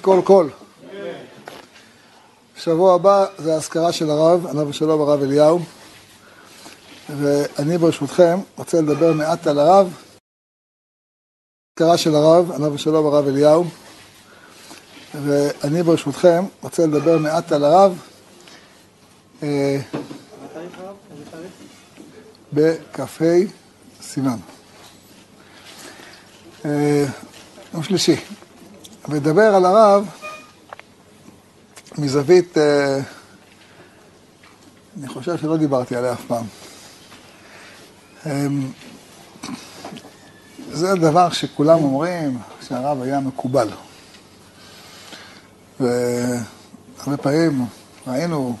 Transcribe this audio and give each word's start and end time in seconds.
מכל 0.00 0.20
כל. 0.24 0.48
שבוע 2.56 2.94
הבא 2.94 3.26
זה 3.38 3.54
האזכרה 3.54 3.92
של 3.92 4.10
הרב, 4.10 4.46
עליו 4.46 4.68
ושלום 4.68 5.00
הרב 5.00 5.22
אליהו. 5.22 5.60
ואני 7.18 7.78
ברשותכם 7.78 8.38
רוצה 8.56 8.80
לדבר 8.80 9.12
מעט 9.12 9.46
על 9.46 9.58
הרב. 9.58 9.94
האזכרה 11.70 11.98
של 11.98 12.14
הרב, 12.14 12.50
עליו 12.50 12.72
ושלום 12.72 13.06
הרב 13.06 13.28
אליהו. 13.28 13.64
ואני 15.24 15.82
ברשותכם 15.82 16.44
רוצה 16.62 16.86
לדבר 16.86 17.18
מעט 17.18 17.52
על 17.52 17.64
הרב. 17.64 17.98
בכ"ה 22.52 23.34
סימן. 24.02 24.36
יום 27.74 27.82
שלישי. 27.82 28.16
ודבר 29.08 29.54
על 29.54 29.64
הרב 29.64 30.08
מזווית, 31.98 32.58
אני 34.98 35.08
חושב 35.08 35.38
שלא 35.38 35.56
דיברתי 35.56 35.96
עליה 35.96 36.12
אף 36.12 36.24
פעם. 36.26 36.44
זה 40.72 40.94
דבר 40.94 41.30
שכולם 41.30 41.78
אומרים 41.84 42.38
שהרב 42.68 43.02
היה 43.02 43.20
מקובל. 43.20 43.68
והרבה 45.80 47.16
פעמים 47.22 47.66
ראינו 48.06 48.56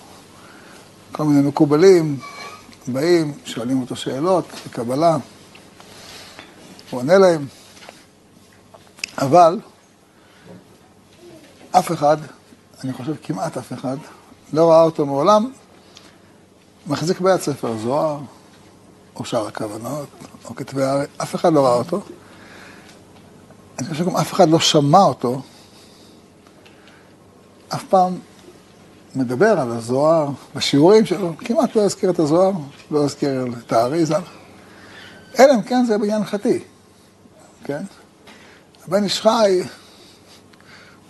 כל 1.12 1.24
מיני 1.24 1.48
מקובלים 1.48 2.18
באים, 2.86 3.34
שואלים 3.44 3.80
אותו 3.80 3.96
שאלות 3.96 4.44
בקבלה, 4.66 5.16
הוא 6.90 7.00
עונה 7.00 7.18
להם, 7.18 7.46
אבל 9.18 9.60
אף 11.72 11.92
אחד, 11.92 12.16
אני 12.84 12.92
חושב 12.92 13.14
כמעט 13.22 13.56
אף 13.56 13.72
אחד, 13.72 13.96
לא 14.52 14.70
ראה 14.70 14.82
אותו 14.82 15.06
מעולם 15.06 15.50
מחזיק 16.86 17.20
ביד 17.20 17.40
ספר 17.40 17.76
זוהר, 17.78 18.18
או 19.16 19.24
שאר 19.24 19.46
הכוונות, 19.46 20.08
או 20.44 20.54
כתבי 20.54 20.82
הארץ, 20.82 21.08
אף 21.22 21.34
אחד 21.34 21.52
לא 21.52 21.66
ראה 21.66 21.74
אותו. 21.74 22.00
אני 23.78 23.88
חושב 23.88 24.04
שגם 24.04 24.16
אף 24.16 24.32
אחד 24.32 24.48
לא 24.48 24.60
שמע 24.60 25.02
אותו, 25.02 25.42
אף 27.68 27.84
פעם 27.84 28.18
מדבר 29.14 29.60
על 29.60 29.72
הזוהר 29.72 30.28
בשיעורים 30.54 31.06
שלו, 31.06 31.32
כמעט 31.38 31.76
לא 31.76 31.82
הזכיר 31.82 32.10
את 32.10 32.18
הזוהר, 32.18 32.52
לא 32.90 33.04
הזכיר 33.04 33.46
את 33.66 33.72
האריזה, 33.72 34.16
אלא 35.38 35.54
אם 35.54 35.62
כן 35.62 35.84
זה 35.84 35.98
בעניין 35.98 36.20
הלכתי, 36.20 36.58
כן? 37.64 37.82
הבן 38.88 39.04
איש 39.04 39.20
חי 39.20 39.62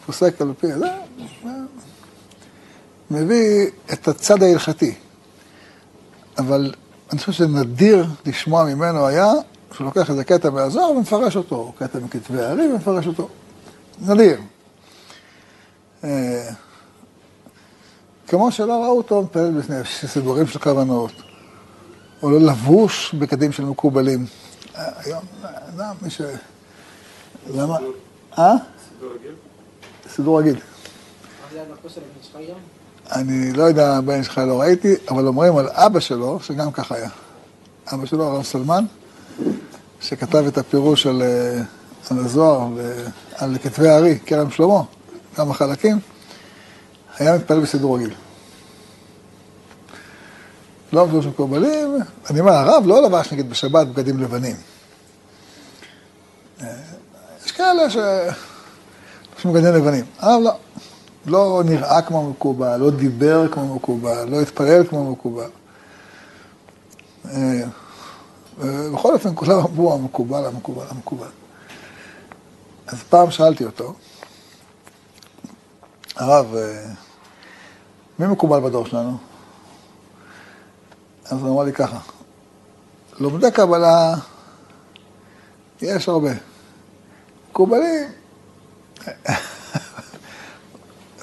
פוסק 0.06 0.40
על 0.40 0.52
פי 0.60 0.66
זה, 0.66 0.86
מביא 3.10 3.66
את 3.92 4.08
הצד 4.08 4.42
ההלכתי. 4.42 4.94
אבל 6.38 6.74
אני 7.12 7.18
חושב 7.18 7.32
שנדיר 7.32 8.06
לשמוע 8.26 8.64
ממנו 8.64 9.06
היה 9.06 9.32
שהוא 9.74 9.84
לוקח 9.84 10.10
איזה 10.10 10.24
קטע 10.24 10.50
מהזוהר 10.50 10.90
ומפרש 10.90 11.36
אותו, 11.36 11.56
או 11.56 11.72
קטע 11.72 11.98
מכתבי 11.98 12.42
הארי 12.42 12.72
ומפרש 12.72 13.06
אותו. 13.06 13.28
נדיר. 14.00 14.40
כמו 18.26 18.52
שלא 18.52 18.84
ראו 18.84 18.96
אותו 18.96 19.22
מתפלל 19.22 19.58
בפני 19.58 19.76
סידורים 20.06 20.46
של 20.46 20.58
כוונות, 20.58 21.12
או 22.22 22.30
לא 22.30 22.40
לבוש 22.40 23.14
בקדים 23.14 23.52
של 23.52 23.64
מקובלים. 23.64 24.26
היום, 24.74 25.22
אדם, 25.42 25.94
מי 26.02 26.10
ש... 26.10 26.20
למה? 27.54 27.76
אה? 28.38 28.54
סידור 28.88 29.12
רגיל? 29.14 29.34
סידור 30.20 30.40
רגיל. 30.40 30.56
אני 33.12 33.52
לא 33.52 33.62
יודע, 33.62 34.00
בן 34.00 34.22
שלך 34.22 34.38
לא 34.38 34.60
ראיתי, 34.60 34.94
אבל 35.08 35.26
אומרים 35.26 35.56
על 35.56 35.68
אבא 35.68 36.00
שלו, 36.00 36.40
שגם 36.42 36.72
ככה 36.72 36.94
היה. 36.94 37.08
אבא 37.92 38.06
שלו, 38.06 38.24
הרב 38.24 38.42
סלמן, 38.42 38.84
שכתב 40.00 40.44
את 40.48 40.58
הפירוש 40.58 41.06
על, 41.06 41.22
על 42.10 42.18
הזוהר 42.18 42.68
ועל 42.76 43.56
כתבי 43.62 43.88
הארי, 43.88 44.18
כרם 44.26 44.50
שלמה, 44.50 44.82
כמה 45.34 45.54
חלקים, 45.54 45.98
היה 47.18 47.36
מתפלל 47.36 47.60
בסידור 47.60 47.96
רגיל. 47.96 48.14
לא 50.92 51.00
עבדו 51.00 51.22
שם 51.22 51.32
קורבלים, 51.32 51.96
אני 52.30 52.40
אומר, 52.40 52.52
הרב 52.52 52.86
לא 52.86 53.02
לבש 53.02 53.32
נגיד 53.32 53.50
בשבת 53.50 53.86
בגדים 53.86 54.18
לבנים. 54.18 54.56
יש 57.44 57.52
כאלה 57.52 57.90
ש... 57.90 57.96
לובשים 59.44 59.52
בגדים 59.52 59.82
לבנים. 59.82 60.04
הרב 60.18 60.42
לא. 60.42 60.52
לא 61.26 61.62
נראה 61.66 62.02
כמו 62.02 62.30
מקובל, 62.30 62.76
לא 62.76 62.90
דיבר 62.90 63.48
כמו 63.52 63.74
מקובל, 63.74 64.28
לא 64.28 64.40
התפלל 64.40 64.86
כמו 64.86 65.12
מקובל. 65.12 65.50
בכל 68.92 69.14
אופן, 69.14 69.30
כולם 69.34 69.58
אמרו 69.58 69.94
המקובל, 69.94 70.46
המקובל, 70.46 70.84
המקובל. 70.88 71.28
אז 72.86 73.02
פעם 73.02 73.30
שאלתי 73.30 73.64
אותו, 73.64 73.94
הרב, 76.16 76.54
מי 78.18 78.26
מקובל 78.26 78.60
בדור 78.60 78.86
שלנו? 78.86 79.16
אז 81.24 81.42
הוא 81.42 81.54
אמר 81.54 81.64
לי 81.64 81.72
ככה, 81.72 81.98
לומדי 83.18 83.50
קבלה 83.50 84.14
יש 85.82 86.08
הרבה. 86.08 86.30
מקובלים, 87.50 88.08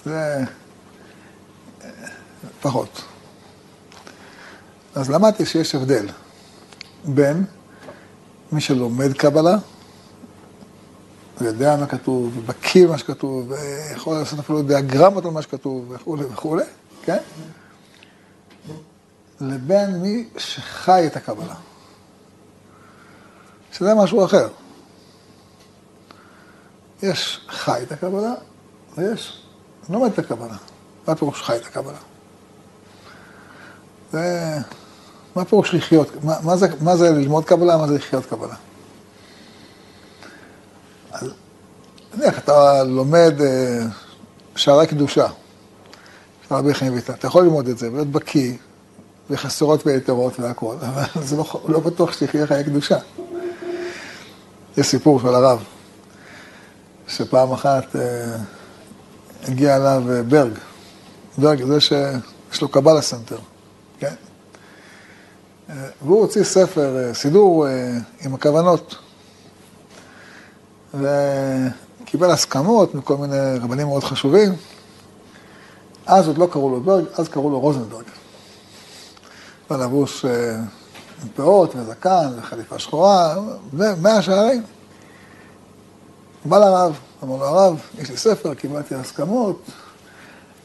זה 0.06 0.44
פחות. 2.62 3.02
אז 4.96 5.10
למדתי 5.10 5.46
שיש 5.46 5.76
הבדל 5.76 6.08
בין 7.06 7.46
מי 8.52 8.62
שלומד 8.62 9.14
קבלה, 9.14 9.58
ויודע 11.42 11.76
מה 11.76 11.88
כתוב, 11.88 12.38
ובקיא 12.38 12.88
במה 12.88 12.98
שכתוב, 12.98 13.52
ויכול 13.52 14.18
לעשות 14.18 14.40
אפילו 14.40 14.62
דיאגרמות 14.62 15.26
על 15.26 15.32
מה 15.32 15.42
שכתוב, 15.42 15.86
וכולי 15.90 16.26
וכולי, 16.26 16.64
כן? 17.04 17.18
לבין 19.42 20.02
מי 20.02 20.30
שחי 20.38 21.08
את 21.08 21.16
הקבלה. 21.16 21.56
שזה 23.72 23.94
משהו 23.96 24.26
אחר. 24.26 24.48
יש 27.03 27.46
חי 27.50 27.84
את 27.84 27.91
הקבלה, 27.91 28.34
ויש 28.97 29.44
לומד 29.90 30.12
את 30.12 30.19
הקבלה. 30.19 30.56
מה 31.08 31.16
פירוש 31.16 31.41
חי 31.41 31.56
את 31.56 31.66
הקבלה? 31.66 31.97
זה... 34.12 34.58
מה 35.36 35.46
פירוש 35.46 35.74
לחיות? 35.74 36.24
מה, 36.24 36.36
מה, 36.44 36.57
זה, 36.57 36.68
מה 36.81 36.97
זה 36.97 37.12
ללמוד 37.12 37.46
קבלה? 37.46 37.78
מה 37.78 37.88
זה 37.88 37.96
לחיות 37.96 38.25
קבלה? 38.25 38.56
אז 41.12 41.30
נניח, 42.13 42.38
אתה 42.38 42.84
לומד 42.84 43.41
אה, 43.41 43.80
שערי 44.56 44.88
קדושה, 44.88 45.28
של 46.47 46.56
רבי 46.56 46.74
חיים 46.74 46.94
ויטל, 46.94 47.13
אתה 47.13 47.28
יכול 47.28 47.44
ללמוד 47.44 47.68
את 47.68 47.78
זה 47.78 47.91
ולהיות 47.91 48.07
בקיא, 48.07 48.53
וחסרות 49.30 49.88
ויתרות 49.88 50.40
והכל, 50.40 50.75
אבל 50.81 51.03
זה 51.24 51.38
לא, 51.38 51.62
לא 51.68 51.80
בטוח 51.80 52.13
שתחיה 52.13 52.47
חיי 52.47 52.63
קדושה. 52.63 52.97
יש 54.78 54.88
סיפור 54.88 55.19
של 55.19 55.36
הרב, 55.36 55.63
שפעם 57.07 57.51
אחת 57.51 57.95
אה, 57.95 58.38
הגיע 59.44 59.75
אליו 59.75 60.04
ברג, 60.27 60.54
ברג 61.38 61.63
זה 61.63 61.81
שיש 61.81 62.62
לו 62.62 62.68
Kabbalah 62.68 63.01
Centre, 63.01 63.38
כן? 64.00 64.13
והוא 66.01 66.21
הוציא 66.21 66.44
ספר, 66.44 67.12
סידור 67.13 67.68
עם 68.21 68.33
הכוונות, 68.33 68.95
וקיבל 70.94 72.31
הסכמות 72.31 72.95
מכל 72.95 73.18
מיני 73.18 73.57
רבנים 73.62 73.88
מאוד 73.88 74.03
חשובים. 74.03 74.56
אז 76.06 76.27
עוד 76.27 76.38
לא 76.38 76.48
קראו 76.51 76.69
לו 76.69 76.81
ברג, 76.81 77.06
אז 77.18 77.30
קראו 77.30 77.50
לו 77.50 77.60
רוזנברג. 77.60 78.06
ולבוש 79.71 80.25
עם 81.21 81.27
פאות 81.36 81.75
וזקן 81.75 82.27
וחליפה 82.38 82.80
שחורה, 82.80 83.36
ומאה 83.74 84.21
שערים. 84.21 84.63
בא 86.45 86.57
לרב, 86.57 87.00
אמר 87.24 87.36
לו, 87.38 87.45
הרב, 87.45 87.81
יש 87.98 88.10
לי 88.10 88.18
ספר, 88.18 88.54
קיבלתי 88.54 88.95
הסכמות, 88.95 89.62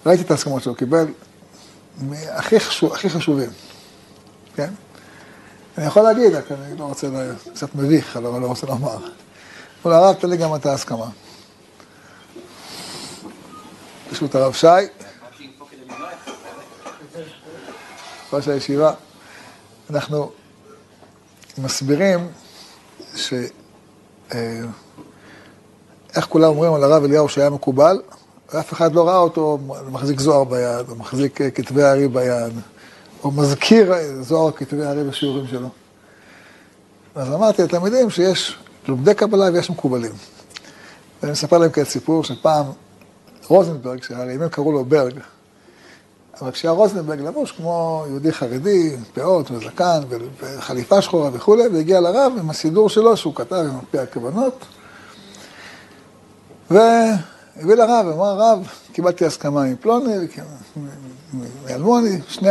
ראיתי 0.06 0.22
את 0.22 0.30
ההסכמות 0.30 0.62
שהוא 0.62 0.76
קיבל, 0.76 1.06
הכי, 2.28 2.60
חשוב, 2.60 2.92
חשובים, 2.92 3.50
כן? 4.54 4.70
אני 5.78 5.86
יכול 5.86 6.02
להגיד, 6.02 6.34
רק 6.34 6.52
אני 6.52 6.78
לא 6.78 6.84
רוצה, 6.84 7.08
קצת 7.54 7.74
מביך, 7.74 8.16
אבל 8.16 8.40
לא 8.40 8.46
רוצה 8.46 8.66
לומר. 8.66 8.96
אמר 8.96 9.04
לו, 9.84 9.94
הרב, 9.94 10.14
תן 10.14 10.30
לי 10.30 10.36
גם 10.36 10.54
את 10.54 10.66
ההסכמה. 10.66 11.06
פשוט 14.10 14.34
הרב 14.34 14.52
שי, 14.52 14.66
ראש 18.32 18.48
הישיבה, 18.48 18.92
אנחנו 19.90 20.30
מסבירים 21.58 22.28
ש... 23.16 23.34
איך 26.16 26.26
כולם 26.26 26.48
אומרים 26.48 26.74
על 26.74 26.84
הרב 26.84 27.04
אליהו 27.04 27.28
שהיה 27.28 27.50
מקובל, 27.50 28.00
ואף 28.52 28.72
אחד 28.72 28.94
לא 28.94 29.08
ראה 29.08 29.18
אותו 29.18 29.58
מחזיק 29.90 30.20
זוהר 30.20 30.44
ביד, 30.44 30.88
או 30.88 30.96
מחזיק 30.96 31.40
כתבי 31.54 31.82
הארי 31.82 32.08
ביד, 32.08 32.52
או 33.24 33.30
מזכיר 33.30 33.92
זוהר 34.20 34.52
כתבי 34.52 34.84
הארי 34.84 35.04
בשיעורים 35.04 35.46
שלו. 35.46 35.68
אז 37.14 37.32
אמרתי 37.32 37.62
לתלמידים 37.62 38.10
שיש 38.10 38.58
לומדי 38.88 39.14
קבלה 39.14 39.50
ויש 39.52 39.70
מקובלים. 39.70 40.12
ואני 41.22 41.32
מספר 41.32 41.58
להם 41.58 41.70
כעת 41.70 41.88
סיפור 41.88 42.24
שפעם 42.24 42.66
רוזנברג, 43.46 44.02
שהלימים 44.02 44.48
קראו 44.48 44.72
לו 44.72 44.84
ברג, 44.84 45.14
אבל 46.40 46.50
כשהיה 46.50 46.72
רוזנברג 46.72 47.20
לבוש 47.20 47.52
כמו 47.52 48.04
יהודי 48.08 48.32
חרדי, 48.32 48.96
פאות 49.14 49.50
וזקן 49.50 50.00
וחליפה 50.40 51.02
שחורה 51.02 51.30
וכולי, 51.32 51.68
והגיע 51.68 52.00
לרב 52.00 52.32
עם 52.38 52.50
הסידור 52.50 52.88
שלו 52.88 53.16
שהוא 53.16 53.34
כתב 53.34 53.56
עם 53.56 53.76
מפי 53.76 53.98
הכוונות, 53.98 54.64
והביא 56.72 57.74
לרב, 57.74 58.06
אמר 58.06 58.24
הרב, 58.24 58.68
קיבלתי 58.92 59.26
הסכמה 59.26 59.64
מפלוני, 59.64 60.12
מאלמוני, 61.64 62.20
שני, 62.28 62.48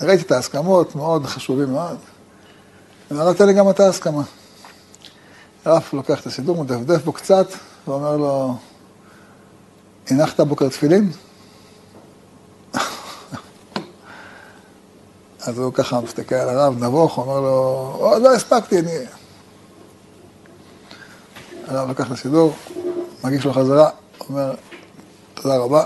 ראיתי 0.00 0.22
את 0.22 0.32
ההסכמות, 0.32 0.96
מאוד 0.96 1.26
חשובים 1.26 1.72
מאוד. 1.72 1.96
והרב 3.10 3.42
לי 3.42 3.52
גם 3.52 3.70
אתה 3.70 3.88
הסכמה. 3.88 4.22
הרב 5.64 5.82
לוקח 5.92 6.20
את 6.20 6.26
הסידור, 6.26 6.64
מדפדף 6.64 7.04
בו 7.04 7.12
קצת, 7.12 7.46
ואומר 7.86 8.16
לו, 8.16 8.54
הנחת 10.10 10.40
בוקר 10.40 10.68
תפילין? 10.68 11.12
אז 15.46 15.58
הוא 15.58 15.72
ככה 15.72 16.00
מסתכל 16.00 16.34
על 16.34 16.48
הרב, 16.48 16.84
נבוך, 16.84 17.18
אומר 17.18 17.40
לו, 17.40 17.96
עוד 17.98 18.22
לא 18.22 18.34
הספקתי, 18.34 18.78
אני... 18.78 18.98
הרב 21.68 21.90
לקח 21.90 22.06
את 22.06 22.12
הסידור, 22.12 22.54
מגיש 23.24 23.44
לו 23.44 23.52
חזרה, 23.52 23.90
אומר, 24.20 24.54
תודה 25.34 25.56
רבה. 25.56 25.84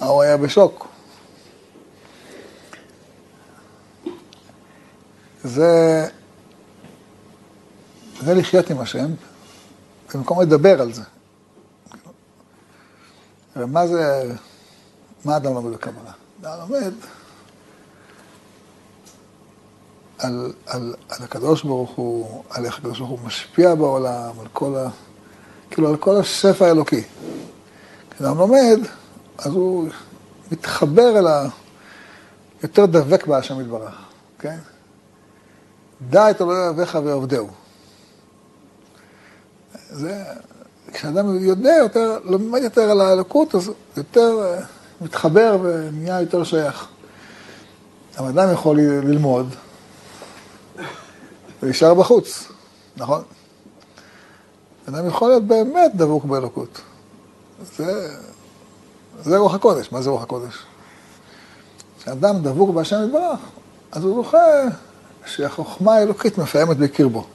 ההוא 0.00 0.22
היה 0.22 0.36
בשוק. 0.36 0.88
זה, 5.44 6.06
זה 8.20 8.34
לחיות 8.34 8.70
עם 8.70 8.80
השם, 8.80 9.10
במקום 10.14 10.42
לדבר 10.42 10.80
על 10.80 10.92
זה. 10.92 11.02
מה 13.56 13.86
זה, 13.86 14.32
מה 15.24 15.36
אדם 15.36 15.54
לומד 15.54 15.74
בקבלה? 15.74 16.12
אדם 16.40 16.58
לומד 16.58 16.92
על, 20.18 20.52
על, 20.66 20.94
על 21.08 21.24
הקדוש 21.24 21.62
ברוך 21.62 21.90
הוא, 21.90 22.44
על 22.50 22.64
איך 22.64 22.78
הקדוש 22.78 22.98
ברוך 22.98 23.10
הוא 23.10 23.18
משפיע 23.24 23.74
בעולם, 23.74 24.40
על 24.40 24.46
כל 24.52 24.76
ה... 24.76 24.88
כאילו, 25.70 25.88
על 25.88 25.96
כל 25.96 26.16
השפע 26.16 26.66
האלוקי. 26.66 27.02
כשאדם 28.10 28.38
לומד, 28.38 28.78
אז 29.38 29.52
הוא 29.52 29.88
מתחבר 30.52 31.18
אל 31.18 31.26
ה... 31.26 31.48
יותר 32.62 32.86
דבק 32.86 33.26
בהשם 33.26 33.60
יתברך, 33.60 33.94
כן? 34.38 34.58
דע 36.10 36.30
את 36.30 36.42
אלוהי 36.42 36.68
אביך 36.68 36.98
ועובדהו. 37.04 37.48
זה, 39.90 40.24
כשאדם 40.92 41.44
יודע 41.44 41.76
יותר, 41.78 42.18
לומד 42.24 42.62
יותר 42.62 42.90
על 42.90 43.00
האלוקות, 43.00 43.54
אז 43.54 43.72
יותר 43.96 44.38
אה, 44.42 44.64
מתחבר 45.00 45.56
ונהיה 45.62 46.20
יותר 46.20 46.44
שייך. 46.44 46.86
אבל 48.18 48.28
אדם 48.28 48.52
יכול 48.52 48.80
ללמוד 48.80 49.54
ולהישאר 51.62 51.94
בחוץ, 51.94 52.48
נכון? 52.96 53.22
אדם 54.88 55.06
יכול 55.06 55.28
להיות 55.28 55.44
באמת 55.44 55.92
דבוק 55.94 56.24
באלוקות. 56.24 56.80
זה, 57.76 58.16
זה 59.22 59.38
רוח 59.38 59.54
הקודש. 59.54 59.92
מה 59.92 60.02
זה 60.02 60.10
רוח 60.10 60.22
הקודש? 60.22 60.54
כשאדם 62.00 62.42
דבוק 62.42 62.70
בהשם 62.70 62.96
יתברך, 63.04 63.40
אז 63.92 64.04
הוא 64.04 64.14
זוכה 64.14 64.38
שהחוכמה 65.26 65.94
האלוקית 65.94 66.38
מפעמת 66.38 66.76
בקרבו. 66.76 67.26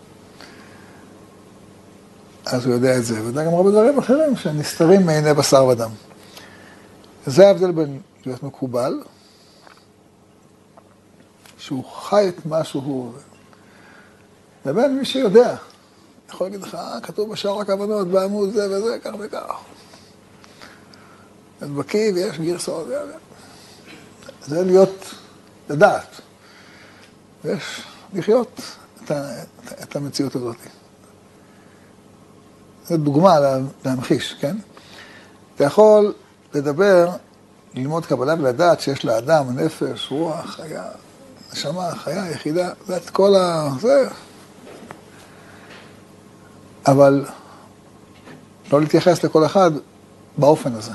אז 2.46 2.66
הוא 2.66 2.74
יודע 2.74 2.98
את 2.98 3.06
זה, 3.06 3.22
ויודע 3.22 3.46
גם 3.46 3.54
הרבה 3.54 3.72
דברים 3.72 4.00
אחרים 4.00 4.36
שנסתרים 4.36 5.06
מעיני 5.06 5.34
בשר 5.34 5.66
ודם. 5.66 5.90
זה 7.26 7.48
ההבדל 7.48 7.72
בין 7.72 8.00
להיות 8.26 8.44
מקובל, 8.44 9.04
שהוא 11.58 11.84
חי 11.86 12.30
את 12.30 12.46
מה 12.46 12.64
שהוא, 12.64 13.14
לבין 14.66 14.98
מי 14.98 15.06
שיודע. 15.06 15.56
יכול 16.34 16.48
להגיד 16.48 16.62
לך, 16.62 16.76
אה, 16.76 17.00
כתוב 17.04 17.32
בשער 17.32 17.62
הכוונות, 17.62 18.08
בעמוד 18.08 18.54
זה 18.54 18.72
וזה, 18.72 18.98
כך 19.04 19.12
וכך. 19.20 19.56
אז 21.62 21.70
בקיא 21.70 22.14
ויש 22.14 22.40
גרסאות, 22.40 22.88
זה 24.46 24.64
להיות, 24.64 25.06
לדעת. 25.70 26.22
ויש 27.46 27.82
לחיות 28.14 28.62
את, 29.04 29.12
את 29.84 29.96
המציאות 29.96 30.36
הזאת. 30.36 30.56
זו 32.86 32.98
דוגמה 32.98 33.38
להמחיש, 33.86 34.36
כן? 34.40 34.58
אתה 35.56 35.64
יכול 35.64 36.14
לדבר, 36.54 37.10
ללמוד 37.74 38.06
קבלה 38.06 38.34
ולדעת 38.34 38.80
שיש 38.80 39.06
לאדם 39.06 39.60
נפש, 39.60 40.08
רוח, 40.12 40.46
חיה, 40.46 40.86
נשמה, 41.54 41.96
חיה, 41.96 42.32
יחידה, 42.32 42.70
זה 42.88 42.98
את 42.98 43.10
כל 43.10 43.36
ה... 43.36 43.70
זה... 43.82 44.10
אבל 46.88 47.26
לא 48.72 48.82
להתייחס 48.82 49.24
לכל 49.24 49.46
אחד 49.46 49.72
באופן 50.38 50.76
הזה, 50.76 50.92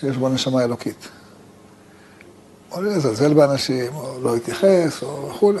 שיש 0.00 0.16
בו 0.16 0.28
נשמה 0.28 0.64
אלוקית. 0.64 1.08
או 2.72 2.82
לזלזל 2.82 3.34
באנשים, 3.34 3.94
או 3.94 4.20
לא 4.22 4.34
להתייחס, 4.34 5.02
או 5.02 5.28
וכולי. 5.28 5.60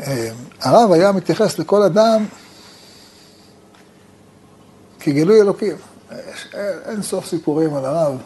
אה, 0.00 0.30
הרב 0.60 0.92
היה 0.92 1.12
מתייחס 1.12 1.58
לכל 1.58 1.82
אדם 1.82 2.24
כגילוי 5.00 5.40
אלוקים. 5.40 5.76
יש 6.10 6.48
אין 6.84 7.02
סוף 7.02 7.26
סיפורים 7.26 7.74
על 7.74 7.84
הרב, 7.84 8.18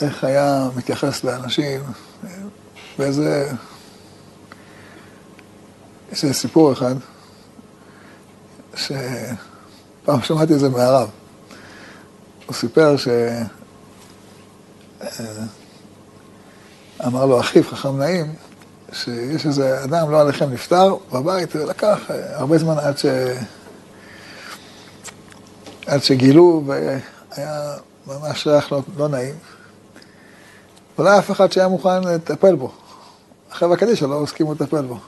איך 0.00 0.24
היה 0.24 0.68
מתייחס 0.76 1.24
לאנשים, 1.24 1.80
ואיזה... 2.98 3.52
יש 6.12 6.24
איזה 6.24 6.34
סיפור 6.34 6.72
אחד, 6.72 6.94
שפעם 8.74 10.22
שמעתי 10.22 10.54
את 10.54 10.60
זה 10.60 10.68
מהרב. 10.68 11.08
הוא 12.46 12.54
סיפר 12.54 12.96
ש... 12.96 13.08
אה, 15.02 15.06
אמר 17.06 17.26
לו 17.26 17.40
אחיו, 17.40 17.64
חכם 17.64 17.98
נעים, 17.98 18.34
שיש 18.92 19.46
איזה 19.46 19.84
אדם, 19.84 20.10
לא 20.10 20.20
עליכם, 20.20 20.50
נפטר 20.50 20.96
בבית, 21.12 21.56
ולקח 21.56 21.98
אה, 22.10 22.38
הרבה 22.38 22.58
זמן 22.58 22.78
עד, 22.78 22.98
ש... 22.98 23.06
עד 25.86 26.02
שגילו, 26.02 26.62
והיה 26.66 27.76
ממש 28.06 28.46
ריח 28.46 28.72
לא, 28.72 28.82
לא 28.96 29.08
נעים. 29.08 29.34
ולא 30.98 31.08
היה 31.08 31.18
אף 31.18 31.30
אחד 31.30 31.52
שהיה 31.52 31.68
מוכן 31.68 32.04
לטפל 32.04 32.54
בו. 32.54 32.72
החברה 33.50 33.76
קדישא 33.76 34.04
לא 34.04 34.22
הסכימו 34.22 34.52
לטפל 34.52 34.82
בו. 34.82 34.98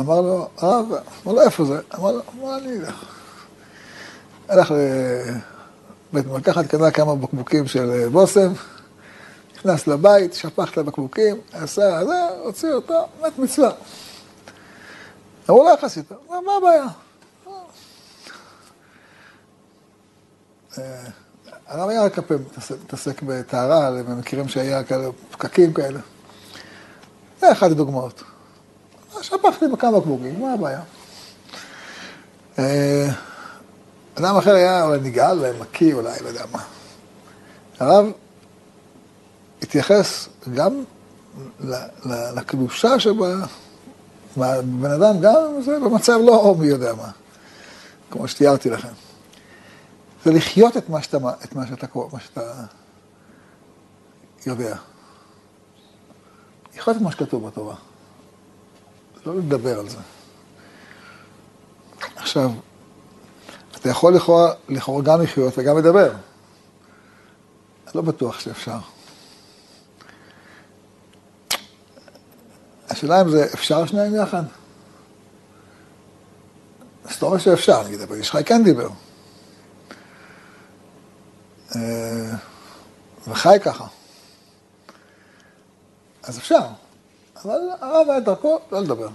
אמר 0.00 0.20
לו, 0.20 0.48
הרב, 0.58 0.86
אמר 1.26 1.32
לו, 1.32 1.40
איפה 1.40 1.64
זה? 1.64 1.80
אמר 1.94 2.12
לו, 2.12 2.22
מה 2.42 2.56
אני 2.56 2.78
אלך? 2.78 3.04
הלך 4.48 4.70
לבית 6.12 6.26
מרקחת, 6.26 6.66
קנה 6.66 6.90
כמה 6.90 7.14
בקבוקים 7.14 7.66
של 7.66 8.08
בושם. 8.12 8.52
נכנס 9.56 9.86
לבית, 9.86 10.34
שפך 10.34 10.72
את 10.72 10.78
הבקבוקים, 10.78 11.36
עשה 11.52 12.04
זה, 12.04 12.28
הוציא 12.42 12.72
אותו, 12.72 13.06
מת 13.26 13.38
מצווה. 13.38 13.70
אמרו 15.50 15.64
לו, 15.64 15.70
איך 15.70 15.84
עשית? 15.84 16.12
מה 16.28 16.36
הבעיה? 16.58 16.86
אה, 20.78 21.04
הרב 21.66 21.88
היה 21.88 22.04
רק 22.04 22.18
מתעסק 22.82 23.22
בטהרה, 23.22 23.88
הם 24.36 24.48
שהיה 24.48 24.84
כאלה 24.84 25.08
פקקים 25.30 25.72
כאלה. 25.72 26.00
זה 27.40 27.52
אחת 27.52 27.70
הדוגמאות. 27.70 28.22
שפכתי 29.24 29.68
בכמה 29.68 30.00
בקבוקים, 30.00 30.40
מה 30.40 30.52
הבעיה? 30.52 30.80
אה, 32.58 33.08
אדם 34.14 34.36
אחר 34.36 34.54
היה 34.54 34.84
אולי 34.84 35.00
נגעל, 35.00 35.52
מקיא, 35.60 35.94
אולי, 35.94 36.20
לא 36.22 36.28
יודע 36.28 36.44
מה. 36.52 36.62
הרב 37.78 38.06
התייחס 39.62 40.28
גם 40.54 40.84
לקדושה 42.34 43.00
שבה, 43.00 43.26
בן 44.62 44.90
אדם 44.90 45.20
גם 45.20 45.62
זה 45.64 45.80
במצב 45.80 46.18
לא 46.24 46.54
מי 46.58 46.66
יודע 46.66 46.94
מה, 46.94 47.10
כמו 48.10 48.28
שתיארתי 48.28 48.70
לכם. 48.70 48.92
זה 50.24 50.32
לחיות 50.32 50.76
את 50.76 50.88
מה 50.88 51.02
שאתה, 51.02 51.16
את 51.44 51.54
מה 51.54 51.66
שאתה, 51.66 51.86
מה 52.12 52.20
שאתה 52.20 52.52
יודע. 54.46 54.76
לחיות 56.74 56.96
את 56.96 57.00
מה 57.00 57.12
שכתוב 57.12 57.46
בתורה. 57.46 57.74
לא 59.26 59.36
לדבר 59.38 59.78
על 59.78 59.88
זה. 59.88 59.98
עכשיו, 62.16 62.50
אתה 63.76 63.88
יכול 63.88 64.14
לכאורה, 64.14 64.52
לכאורה 64.68 65.02
גם 65.02 65.22
לחיות 65.22 65.58
וגם 65.58 65.78
לדבר. 65.78 66.12
לא 67.94 68.02
בטוח 68.02 68.40
שאפשר. 68.40 68.78
השאלה 72.90 73.20
אם 73.20 73.30
זה 73.30 73.44
אפשר 73.54 73.86
שניים 73.86 74.14
יחד? 74.14 74.42
זאת 77.10 77.22
אומרת 77.22 77.40
שאפשר, 77.40 77.84
נגיד, 77.84 78.00
אבל 78.00 78.16
ישחי 78.16 78.44
כן 78.44 78.64
דיבר. 78.64 78.88
אה, 81.76 82.36
וחי 83.28 83.56
ככה. 83.62 83.86
אז 86.22 86.38
אפשר. 86.38 86.83
אבל 87.44 87.60
הרב 87.80 88.10
היה 88.10 88.20
דרכו 88.20 88.58
לא 88.72 88.80
לדבר. 88.80 89.08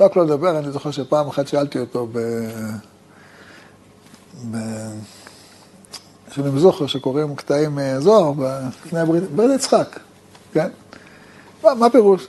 רק 0.00 0.16
לא 0.16 0.24
לדבר, 0.24 0.58
אני 0.58 0.72
זוכר 0.72 0.90
שפעם 0.90 1.28
אחת 1.28 1.46
שאלתי 1.46 1.78
אותו 1.78 2.06
ב... 2.12 2.18
ב... 4.50 4.56
שאני 6.30 6.60
זוכר 6.60 6.86
שקוראים 6.86 7.36
קטעים 7.36 7.74
מהזוהר 7.74 8.32
לפני 8.84 9.00
הברית, 9.00 9.22
ברית 9.22 9.50
יצחק, 9.54 10.00
כן? 10.52 10.68
מה, 11.64 11.74
מה 11.74 11.90
פירוש? 11.90 12.28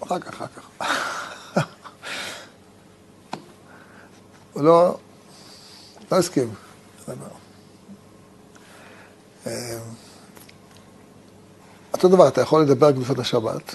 אחר 0.00 0.18
כך, 0.18 0.28
אחר 0.28 0.46
כך. 0.46 0.86
הוא 4.52 4.62
לא, 4.62 4.98
לא 6.12 6.16
הסכים 6.16 6.54
אה, 9.46 9.78
אותו 12.04 12.16
דבר, 12.16 12.28
אתה 12.28 12.40
יכול 12.40 12.62
לדבר 12.62 12.86
על 12.86 12.92
קדושת 12.92 13.18
השבת, 13.18 13.74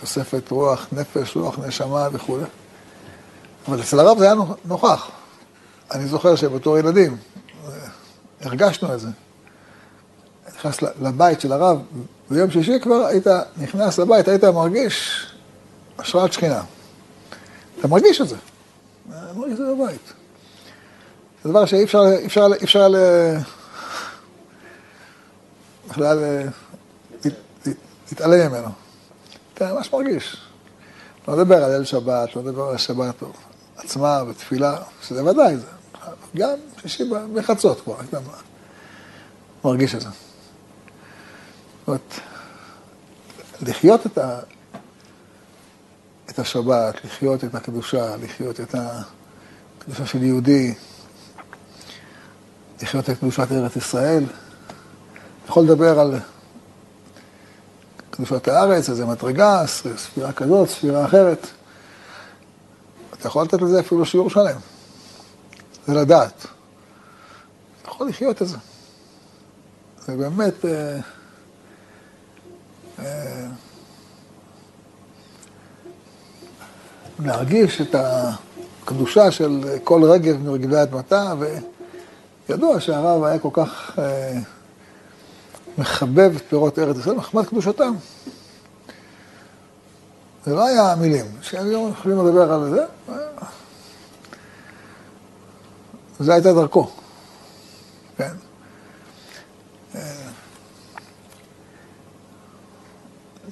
תוספת 0.00 0.50
רוח, 0.50 0.86
נפש, 0.92 1.36
רוח, 1.36 1.58
נשמה 1.58 2.08
וכו', 2.12 2.38
אבל 3.68 3.80
אצל 3.80 4.00
הרב 4.00 4.18
זה 4.18 4.24
היה 4.24 4.34
נוכח. 4.64 5.10
אני 5.90 6.06
זוכר 6.06 6.36
שבתור 6.36 6.78
ילדים, 6.78 7.16
הרגשנו 8.40 8.94
את 8.94 9.00
זה. 9.00 9.08
נכנס 10.56 10.82
לבית 10.82 11.40
של 11.40 11.52
הרב, 11.52 11.78
ביום 12.30 12.50
שישי 12.50 12.80
כבר 12.80 13.06
היית 13.06 13.26
נכנס 13.56 13.98
לבית, 13.98 14.28
היית 14.28 14.44
מרגיש 14.44 15.26
השראת 15.98 16.32
שכינה. 16.32 16.62
אתה 17.78 17.88
מרגיש 17.88 18.20
את 18.20 18.28
זה. 18.28 18.36
אתה 19.08 19.38
מרגיש 19.38 19.52
את 19.52 19.66
זה 19.66 19.74
בבית. 19.74 20.12
זה 21.44 21.50
דבר 21.50 21.66
שאי 21.66 21.84
אפשר, 21.84 22.04
אפשר, 22.26 22.46
אפשר 22.62 22.88
ל... 22.88 22.96
בכלל 25.88 26.46
להתעלם 28.10 28.50
ממנו. 28.50 28.68
אתה 29.54 29.74
ממש 29.74 29.92
מרגיש. 29.92 30.36
לא 31.28 31.36
לדבר 31.36 31.64
על 31.64 31.72
ליל 31.72 31.84
שבת, 31.84 32.36
לא 32.36 32.42
לדבר 32.42 32.68
על 32.68 32.76
שבת 32.76 33.22
עצמה 33.76 34.22
ותפילה, 34.28 34.78
שזה 35.02 35.24
ודאי, 35.24 35.56
זה 35.56 35.66
גם 36.36 36.58
שישי 36.82 37.04
בחצות 37.34 37.80
כבר, 37.80 38.00
היית 38.00 38.14
מרגיש 39.64 39.94
את 39.94 40.00
זה. 40.00 40.08
זאת 40.08 41.88
אומרת, 41.88 42.14
לחיות 43.62 44.06
את, 44.06 44.18
ה, 44.18 44.40
את 46.30 46.38
השבת, 46.38 47.04
לחיות 47.04 47.44
את 47.44 47.54
הקדושה, 47.54 48.16
לחיות 48.16 48.60
את 48.60 48.74
הקדושה 49.78 50.06
של 50.06 50.22
יהודי, 50.22 50.74
לחיות 52.82 53.10
את 53.10 53.18
קדושת 53.18 53.52
ארץ 53.52 53.76
ישראל, 53.76 54.24
יכול 55.56 55.64
לדבר 55.64 56.00
על 56.00 56.14
קדושת 58.10 58.48
הארץ, 58.48 58.88
איזה 58.90 59.06
מדרגה, 59.06 59.62
ספירה 59.96 60.32
כזאת, 60.32 60.68
ספירה 60.68 61.04
אחרת. 61.04 61.46
אתה 63.14 63.28
יכול 63.28 63.44
לתת 63.44 63.62
לזה 63.62 63.80
אפילו 63.80 64.06
שיעור 64.06 64.30
שלם. 64.30 64.58
זה 65.86 65.94
לדעת. 65.94 66.46
אתה 67.82 67.90
יכול 67.90 68.08
לחיות 68.08 68.42
את 68.42 68.48
זה. 68.48 68.56
זה 70.06 70.16
באמת... 70.16 70.64
אה, 70.64 70.98
אה, 72.98 73.46
להרגיש 77.18 77.80
את 77.80 77.94
הקדושה 77.98 79.30
של 79.30 79.78
כל 79.84 80.04
רגב 80.04 80.36
מרגבי 80.42 80.82
אדמתה, 80.82 81.34
וידוע 82.48 82.80
שהרב 82.80 83.24
היה 83.24 83.38
כל 83.38 83.50
כך 83.52 83.98
אה, 83.98 84.38
מחבב 85.78 86.32
את 86.36 86.42
פירות 86.48 86.78
ארץ 86.78 86.96
ישראל, 86.96 87.16
מחמד 87.16 87.46
קדושתם. 87.46 87.94
זה 90.44 90.54
לא 90.54 90.66
היה 90.66 90.94
מילים, 90.96 91.26
שהיום 91.42 91.90
יכולים 91.90 92.26
לדבר 92.26 92.52
על 92.52 92.70
זה, 92.70 92.84
זו 96.20 96.32
הייתה 96.32 96.52
דרכו, 96.52 96.90
כן. 98.16 98.32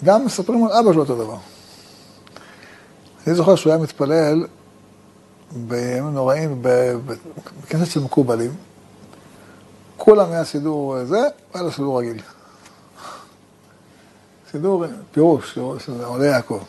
גם 0.04 0.24
מספרים 0.24 0.64
על 0.64 0.72
אבא 0.72 0.92
שלו 0.92 1.02
אותו 1.02 1.16
דבר. 1.16 1.36
אני 3.26 3.34
זוכר 3.34 3.56
שהוא 3.56 3.72
היה 3.72 3.82
מתפלל 3.82 4.46
בימים 5.52 6.14
נוראים 6.14 6.62
בכנסת 6.62 7.92
של 7.92 8.00
מקובלים. 8.00 8.54
כולם 10.04 10.32
היה 10.32 10.44
סידור 10.44 11.04
זה, 11.04 11.20
והיה 11.52 11.64
לו 11.64 11.72
סידור 11.72 12.00
רגיל. 12.00 12.22
סידור, 14.50 14.84
פירוש, 15.12 15.58
של 15.78 16.04
עולי 16.04 16.26
יעקב. 16.26 16.62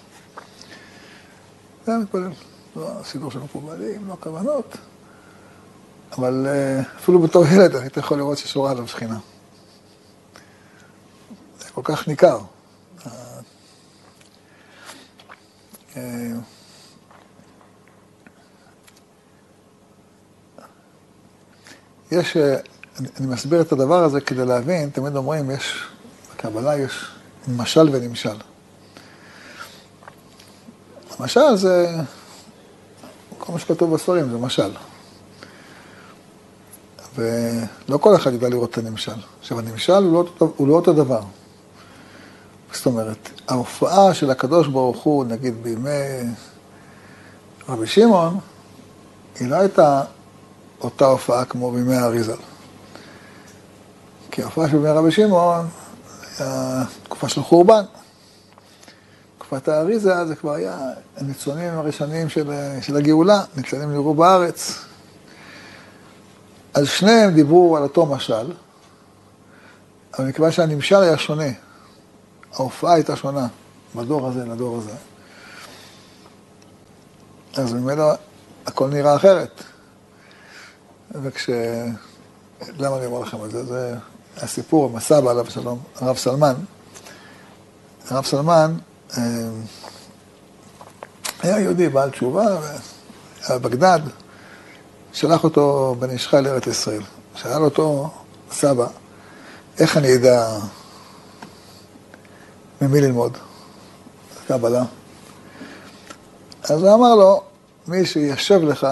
זה 1.86 1.92
היה 1.92 2.02
מתפלל. 2.02 2.32
לא 2.76 2.90
סידור 3.04 3.32
של 3.32 3.40
מקובלים, 3.40 4.08
לא 4.08 4.18
כוונות. 4.20 4.78
אבל 6.12 6.48
אה, 6.48 6.82
אפילו 6.98 7.20
בתור 7.20 7.46
ילד 7.46 7.76
היית 7.76 7.98
יכול 7.98 8.18
לראות 8.18 8.38
ששורה 8.38 8.72
עליו 8.72 8.88
שכינה. 8.88 9.20
זה 11.60 11.70
כל 11.74 11.82
כך 11.84 12.08
ניכר. 12.08 12.40
אה, 15.98 16.02
יש, 22.12 22.38
אה, 22.38 22.58
אני, 23.00 23.08
אני 23.20 23.28
מסביר 23.28 23.62
את 23.62 23.72
הדבר 23.72 24.04
הזה 24.04 24.22
כדי 24.22 24.46
להבין, 24.46 24.90
תמיד 24.90 25.16
אומרים, 25.16 25.52
יש, 25.52 25.84
בקבלה 26.34 26.78
יש 26.78 27.06
משל 27.48 27.90
ונמשל. 27.92 28.36
המשל 31.20 31.56
זה, 31.56 31.96
כל 33.38 33.54
מה 33.54 33.60
שכתוב 33.60 33.94
בספרים 33.94 34.30
זה 34.30 34.38
משל. 34.38 34.72
ולא 37.16 37.98
כל 37.98 38.16
אחד 38.16 38.34
ידע 38.34 38.50
לראות 38.50 38.72
את 38.72 38.78
הנמשל. 38.78 39.16
עכשיו, 39.40 39.60
הנמשל 39.60 39.94
הוא 39.94 40.14
לא, 40.14 40.50
הוא 40.56 40.68
לא 40.68 40.74
אותו 40.74 40.94
דבר. 40.94 41.22
זאת 42.74 42.86
אומרת, 42.86 43.30
ההופעה 43.48 44.14
של 44.14 44.32
הקדוש 44.32 44.68
ברוך 44.68 45.04
הוא, 45.04 45.26
נגיד 45.26 45.64
בימי 45.64 45.90
רבי 47.70 47.88
שמעון, 47.88 48.40
היא 49.40 49.48
לא 49.48 49.56
הייתה 49.56 50.04
אותה 50.82 51.06
הופעה 51.06 51.46
כמו 51.46 51.72
בימי 51.72 51.96
האריזל. 51.96 52.38
כי 54.36 54.42
ההופעה 54.42 54.70
של 54.70 54.78
בימי 54.78 54.90
רבי 54.90 55.12
שמעון 55.12 55.68
היה 56.40 56.84
תקופה 57.04 57.30
של 57.30 57.42
חורבן. 57.42 57.84
תקופת 59.38 59.68
האריזה 59.68 60.26
זה 60.26 60.36
כבר 60.36 60.54
היה 60.54 60.78
הניצונים 61.18 61.74
הראשונים 61.74 62.30
של, 62.30 62.52
של 62.82 62.98
הגאולה, 62.98 63.44
ניצנים 63.58 63.92
נראו 63.92 64.14
בארץ. 64.14 64.86
אז 66.74 66.88
שניהם 66.88 67.34
דיברו 67.34 67.78
על 67.78 67.84
אותו 67.84 68.06
משל, 68.06 68.54
אבל 70.18 70.28
מכיוון 70.28 70.52
שהנמשל 70.52 70.96
היה 70.96 71.18
שונה, 71.18 71.50
ההופעה 72.54 72.94
הייתה 72.94 73.16
שונה 73.16 73.48
בדור 73.96 74.28
הזה 74.28 74.46
לדור 74.46 74.78
הזה. 74.78 74.94
אז 77.58 77.74
ממנו 77.74 78.04
הכל 78.66 78.88
נראה 78.88 79.16
אחרת. 79.16 79.64
וכש... 81.12 81.50
למה 82.78 82.98
אני 82.98 83.06
אומר 83.06 83.20
לכם 83.20 83.46
את 83.46 83.52
זה? 83.52 83.66
זה 83.66 83.96
הסיפור 84.38 84.90
עם 84.90 84.96
הסבא 84.96 85.32
עליו 85.32 85.46
שלום, 85.50 85.80
הרב 85.96 86.18
סלמן. 86.18 86.54
הרב 88.10 88.26
סלמן 88.26 88.78
אה, 89.18 89.24
היה 91.42 91.60
יהודי 91.60 91.90
בעל 91.90 92.10
תשובה, 92.10 92.46
היה 93.48 93.60
בגדד, 93.60 94.00
שלח 95.14 95.44
אותו 95.44 95.96
בן 96.00 96.10
איש 96.10 96.28
חי 96.28 96.42
לארץ 96.42 96.68
ישראל. 96.68 97.02
שאל 97.36 97.64
אותו, 97.64 98.10
סבא, 98.52 98.88
איך 99.80 99.98
אני 99.98 100.16
אדע 100.16 100.58
ממי 102.82 103.02
ללמוד? 103.02 103.38
קבלה. 104.48 104.84
אז 106.64 106.84
הוא 106.84 106.94
אמר 106.94 107.16
לו, 107.16 107.44
מי 107.88 108.06
שישב 108.06 108.64
לך 108.64 108.88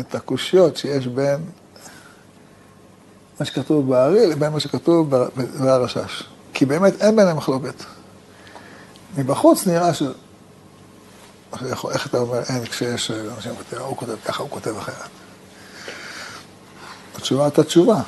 את 0.00 0.14
הקושיות 0.14 0.76
שיש 0.76 1.06
בין 1.06 1.44
מה 3.40 3.46
שכתוב 3.46 3.88
בארי 3.88 4.26
לבין 4.26 4.52
מה 4.52 4.60
שכתוב 4.60 5.10
בהר 5.10 5.84
השש. 5.84 6.22
כי 6.54 6.66
באמת 6.66 7.02
אין 7.02 7.16
ביניהם 7.16 7.36
מחלוקת. 7.36 7.84
מבחוץ 9.18 9.66
נראה 9.66 9.94
ש... 9.94 10.02
איך 11.90 12.06
אתה 12.06 12.18
אומר 12.18 12.42
אין 12.42 12.64
כשיש 12.64 13.10
אנשים 13.10 13.56
כותבים, 13.56 13.80
הוא 13.80 13.96
כותב 13.96 14.16
ככה, 14.24 14.42
הוא 14.42 14.50
כותב 14.50 14.76
אחרת. 14.76 15.10
התשובה 17.16 17.44
הייתה 17.44 17.64
תשובה. 17.64 18.02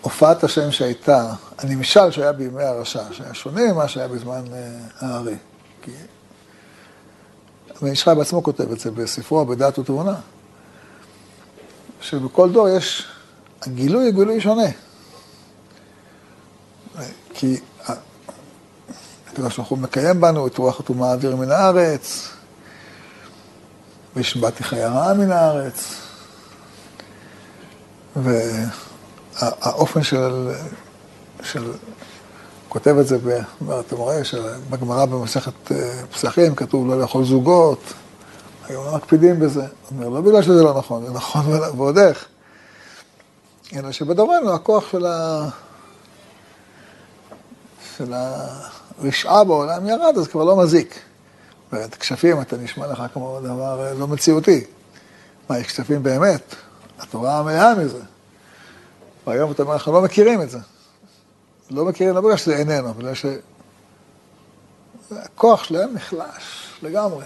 הופעת 0.00 0.44
השם 0.44 0.70
שהייתה, 0.70 1.32
הנמשל 1.58 2.10
שהיה 2.10 2.32
בימי 2.32 2.62
הרשע, 2.62 3.02
שהיה 3.12 3.34
שונה 3.34 3.72
ממה 3.72 3.88
שהיה 3.88 4.08
בזמן 4.08 4.44
אה, 4.52 4.78
הארי. 5.00 5.36
כי... 5.82 5.90
וישחי 7.82 8.10
בעצמו 8.16 8.42
כותב 8.42 8.72
את 8.72 8.80
זה 8.80 8.90
בספרו, 8.90 9.44
בדעת 9.46 9.78
ותבונה, 9.78 10.14
שבכל 12.00 12.52
דור 12.52 12.68
יש, 12.68 13.06
הגילוי 13.62 14.04
הוא 14.04 14.14
גילוי 14.14 14.40
שונה. 14.40 14.68
כי 17.34 17.60
הקדוש 19.28 19.56
ברוך 19.56 19.68
הוא 19.68 19.78
מקיים 19.78 20.20
בנו 20.20 20.46
את 20.46 20.58
רוח 20.58 20.78
אותו 20.78 20.94
מעביר 20.94 21.36
מן 21.36 21.50
הארץ, 21.50 22.28
והשבעתי 24.16 24.64
חיי 24.64 24.84
רעה 24.84 25.14
מן 25.14 25.30
הארץ. 25.32 25.94
והאופן 28.16 30.02
של, 30.02 30.50
של, 31.42 31.72
כותב 32.68 32.96
את 33.00 33.06
זה, 33.06 33.18
אתה 33.80 33.96
רואה 33.96 34.24
שבגמרא 34.24 35.04
במסכת 35.04 35.72
אה, 35.72 36.02
פסחים 36.12 36.54
כתוב 36.54 36.88
לא 36.88 37.00
לאכול 37.00 37.24
זוגות, 37.24 37.80
היום 38.68 38.86
לא 38.86 38.96
מקפידים 38.96 39.40
בזה. 39.40 39.66
אומר, 39.90 40.08
לא 40.08 40.20
בגלל 40.20 40.42
שזה 40.42 40.62
לא 40.62 40.78
נכון, 40.78 41.06
זה 41.06 41.12
נכון 41.12 41.46
ועוד 41.76 41.98
איך. 41.98 42.26
אלא 43.72 43.92
שבדורנו 43.92 44.54
הכוח 44.54 44.90
של, 44.90 45.06
ה... 45.06 45.48
של 47.96 48.12
הרשעה 48.98 49.44
בעולם 49.44 49.86
ירד, 49.86 50.18
אז 50.18 50.28
כבר 50.28 50.44
לא 50.44 50.56
מזיק. 50.56 51.00
ואת 51.72 51.94
כשפים 51.94 52.40
אתה 52.40 52.56
נשמע 52.56 52.86
לך 52.86 53.02
כמו 53.12 53.40
דבר 53.42 53.86
אה, 53.86 53.94
לא 53.94 54.08
מציאותי. 54.08 54.64
מה, 55.50 55.58
יש 55.58 55.66
כשפים 55.66 56.02
באמת? 56.02 56.54
התורה 56.98 57.42
מלאה 57.42 57.74
מזה. 57.74 58.00
והיום 59.26 59.52
אתה 59.52 59.62
אומר, 59.62 59.74
אנחנו 59.74 59.92
לא 59.92 60.02
מכירים 60.02 60.42
את 60.42 60.50
זה. 60.50 60.58
לא 61.70 61.84
מכירים, 61.84 62.14
לא 62.14 62.20
בגלל 62.20 62.36
שזה 62.36 62.56
איננו, 62.56 62.94
בגלל 62.94 63.12
שהכוח 65.10 65.64
שלהם 65.64 65.94
נחלש 65.94 66.72
לגמרי. 66.82 67.24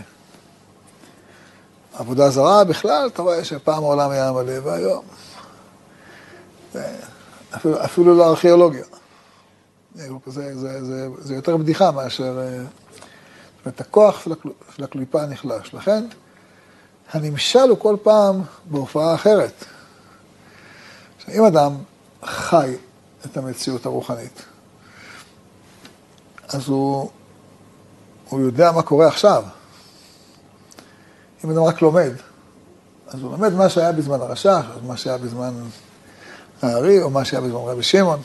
עבודה 1.95 2.31
זרה 2.31 2.65
בכלל, 2.65 3.09
אתה 3.13 3.23
רואה 3.23 3.45
שפעם 3.45 3.83
העולם 3.85 4.11
היה 4.11 4.33
מלא, 4.33 4.53
והיום... 4.63 5.05
אפילו, 7.55 7.85
אפילו 7.85 8.17
לא 8.17 8.29
ארכיאולוגיה. 8.29 8.85
זה, 9.95 10.09
זה, 10.27 10.85
זה, 10.85 11.09
זה 11.19 11.35
יותר 11.35 11.57
בדיחה 11.57 11.91
מאשר... 11.91 12.39
אה, 12.39 12.65
זאת 13.63 13.67
אומרת, 13.67 13.81
הכוח 13.81 14.21
של, 14.25 14.33
הקל, 14.33 14.49
של 14.77 14.85
הקליפה 14.85 15.27
נחלש. 15.27 15.75
לכן, 15.75 16.05
הנמשל 17.13 17.69
הוא 17.69 17.79
כל 17.79 17.97
פעם 18.03 18.43
בהופעה 18.65 19.15
אחרת. 19.15 19.65
אם 21.29 21.45
אדם 21.45 21.75
חי 22.25 22.77
את 23.27 23.37
המציאות 23.37 23.87
הרוחנית, 23.87 24.43
אז 26.49 26.69
הוא, 26.69 27.11
הוא 28.29 28.41
יודע 28.41 28.73
מה 28.73 28.83
קורה 28.83 29.09
עכשיו. 29.09 29.45
אם 31.45 31.51
אדם 31.51 31.63
רק 31.63 31.83
לומד, 31.83 32.13
אז 33.09 33.21
הוא 33.21 33.33
לומד 33.33 33.53
מה 33.53 33.69
שהיה 33.69 33.93
בזמן 33.93 34.21
הרשע, 34.21 34.61
מה 34.87 34.97
שהיה 34.97 35.19
בזמן 35.19 35.55
הארי, 36.63 37.03
או 37.03 37.11
מה 37.11 37.25
שהיה 37.25 37.41
בזמן 37.41 37.57
רבי 37.57 37.83
שמעון. 37.83 38.21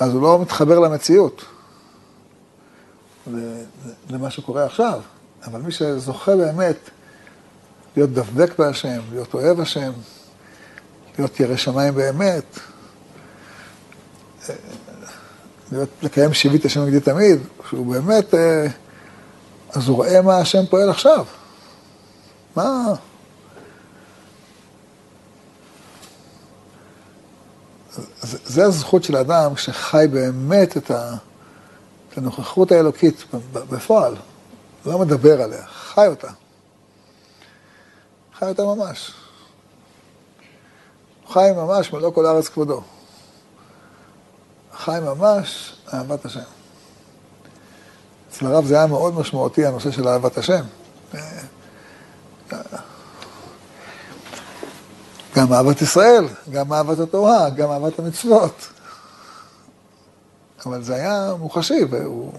אז 0.00 0.12
הוא 0.12 0.22
לא 0.22 0.38
מתחבר 0.42 0.78
למציאות, 0.78 1.44
למה 4.10 4.30
שקורה 4.30 4.64
עכשיו. 4.64 5.00
אבל 5.44 5.60
מי 5.60 5.72
שזוכה 5.72 6.36
באמת 6.36 6.76
להיות 7.96 8.10
דבק 8.10 8.58
בהשם, 8.58 9.00
להיות 9.12 9.34
אוהב 9.34 9.60
השם, 9.60 9.92
להיות 11.18 11.40
ירא 11.40 11.56
שמיים 11.56 11.94
באמת, 11.94 12.58
להיות, 15.72 15.88
לקיים 16.02 16.34
שיבית 16.34 16.64
השם 16.64 16.80
נגדי 16.80 17.00
תמיד, 17.00 17.38
שהוא 17.68 17.86
באמת, 17.86 18.34
אה, 18.34 18.66
אז 19.70 19.88
הוא 19.88 19.96
רואה 19.96 20.22
מה 20.22 20.38
השם 20.38 20.66
פועל 20.70 20.90
עכשיו. 20.90 21.24
מה... 22.56 22.94
זה, 28.22 28.64
הזכות 28.64 29.04
של 29.04 29.16
האדם 29.16 29.56
שחי 29.56 30.06
באמת 30.12 30.76
את, 30.76 30.90
הנוכחות 32.16 32.72
האלוקית 32.72 33.24
בפועל, 33.54 34.16
לא 34.86 34.98
מדבר 34.98 35.42
עליה, 35.42 35.66
חי 35.66 36.06
אותה. 36.06 36.28
חי 38.38 38.48
אותה 38.48 38.64
ממש. 38.64 39.12
חי 41.28 41.50
ממש 41.56 41.92
מלוא 41.92 42.12
כל 42.12 42.26
הארץ 42.26 42.48
כבודו. 42.48 42.82
חי 44.76 44.98
ממש 45.02 45.76
אהבת 45.94 46.24
השם. 46.24 46.40
אצל 48.30 48.46
הרב 48.46 48.66
זה 48.66 48.76
היה 48.76 48.86
מאוד 48.86 49.14
משמעותי, 49.14 49.66
הנושא 49.66 49.90
של 49.90 50.08
אהבת 50.08 50.38
השם. 50.38 50.64
גם 55.36 55.52
אהבת 55.52 55.82
ישראל, 55.82 56.24
גם 56.50 56.72
אהבת 56.72 56.98
התורה, 56.98 57.50
גם 57.50 57.70
אהבת 57.70 57.98
המצוות. 57.98 58.68
אבל 60.66 60.82
זה 60.82 60.94
היה 60.94 61.34
מוחשי, 61.38 61.84
והוא 61.90 62.32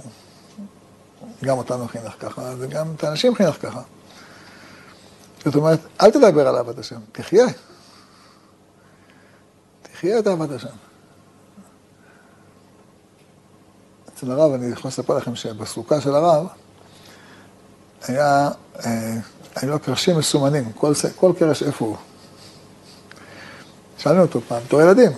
גם 1.44 1.58
אותנו 1.58 1.88
חינך 1.88 2.14
ככה, 2.20 2.54
וגם 2.58 2.88
את 2.96 3.04
האנשים 3.04 3.36
חינך 3.36 3.56
ככה. 3.62 3.82
זאת 5.46 5.56
אומרת, 5.56 5.80
אל 6.02 6.12
תדבר 6.12 6.48
על 6.48 6.56
אהבת 6.56 6.80
השם, 6.80 7.00
תחיה. 7.12 7.46
תחיה 9.82 10.20
את 10.20 10.28
אהבת 10.28 10.52
השם. 10.52 10.76
אצל 14.10 14.32
הרב, 14.32 14.54
אני 14.54 14.72
יכול 14.72 14.88
לספר 14.88 15.18
לכם 15.18 15.36
שבסוכה 15.36 16.02
של 16.02 16.16
הרב, 16.16 16.48
היה, 18.08 18.50
אה, 18.86 19.18
היו 19.56 19.80
קרשים 19.80 20.18
מסומנים, 20.18 20.72
כל, 20.72 20.94
כל 21.16 21.32
קרש 21.40 21.64
איפה 21.64 21.86
הוא. 21.86 21.98
שאלנו 23.98 24.22
אותו 24.22 24.42
פעם, 24.48 24.64
בתור 24.66 24.82
ילדים, 24.82 25.12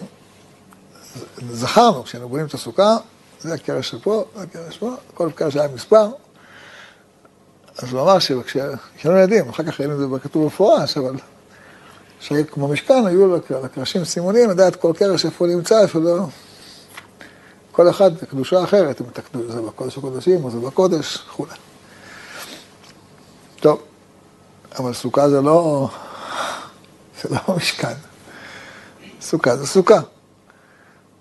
זכרנו, 1.51 2.03
כשאנחנו 2.03 2.29
בונים 2.29 2.45
את 2.45 2.53
הסוכה, 2.53 2.97
זה 3.41 3.53
הקרש 3.53 3.89
שפה, 3.89 4.23
זה 4.35 4.43
הקרש 4.43 4.77
פה, 4.77 4.91
כל 5.13 5.29
קרש 5.35 5.55
היה 5.55 5.67
מספר. 5.67 6.09
אז 7.77 7.93
הוא 7.93 8.01
אמר 8.01 8.19
שכשהיינו 8.19 8.77
ילדים, 9.17 9.49
אחר 9.49 9.63
כך 9.63 9.79
ראינו 9.79 9.93
את 9.93 9.99
זה 10.09 10.19
כתוב 10.23 10.45
מפורש, 10.45 10.97
אבל 10.97 11.15
שהיו 12.19 12.47
כמו 12.51 12.67
משכן, 12.67 13.05
היו 13.05 13.37
לקרשים 13.63 14.05
סימונים, 14.05 14.49
לדעת 14.49 14.75
כל 14.75 14.93
קרש 14.95 15.25
איפה 15.25 15.45
הוא 15.45 15.53
נמצא, 15.53 15.81
איפה 15.81 15.99
לא. 15.99 16.25
כל 17.71 17.89
אחד 17.89 18.17
קדושה 18.17 18.63
אחרת, 18.63 19.01
אם 19.01 19.05
אתה 19.13 19.21
זה 19.47 19.61
בקודש 19.61 19.97
הקודשים 19.97 20.43
או 20.43 20.51
זה 20.51 20.59
בקודש, 20.59 21.19
וכולי. 21.29 21.51
טוב, 23.59 23.81
אבל 24.79 24.93
סוכה 24.93 25.29
זה 25.29 25.41
לא, 25.41 25.89
זה 27.21 27.29
לא 27.29 27.55
משכן. 27.55 28.08
סוכה 29.21 29.57
זה 29.57 29.67
סוכה, 29.67 29.99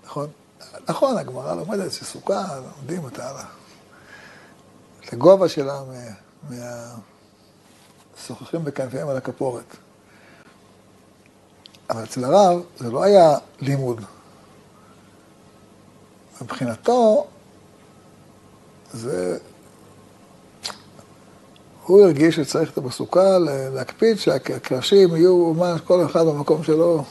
נכון? 0.05 0.29
נכון, 0.89 1.19
הגמרא 1.19 1.55
לומדת 1.55 1.93
שסוכה, 1.93 2.47
לומדים 2.79 3.05
אותה 3.05 3.43
את 5.05 5.13
הגובה 5.13 5.49
שלה 5.49 5.83
מהשוחחים 8.19 8.65
בכנפיהם 8.65 9.09
על 9.09 9.17
הכפורת. 9.17 9.77
אבל 11.91 12.05
אצל 12.05 12.25
הרב 12.25 12.63
זה 12.79 12.91
לא 12.91 13.03
היה 13.03 13.39
לימוד. 13.61 14.01
מבחינתו, 16.43 17.27
זה... 18.93 19.39
הוא 21.83 22.03
הרגיש 22.03 22.37
שצריך 22.37 22.79
בסוכה 22.79 23.39
להקפיד 23.75 24.19
שהקרשים 24.19 25.17
יהיו 25.17 25.55
ממש 25.55 25.81
כל 25.81 26.07
אחד 26.07 26.27
במקום 26.27 26.65
שלו, 26.65 27.05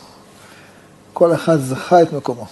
כל 1.18 1.34
אחד 1.34 1.58
זכה 1.58 2.02
את 2.02 2.14
מקומו. 2.14 2.46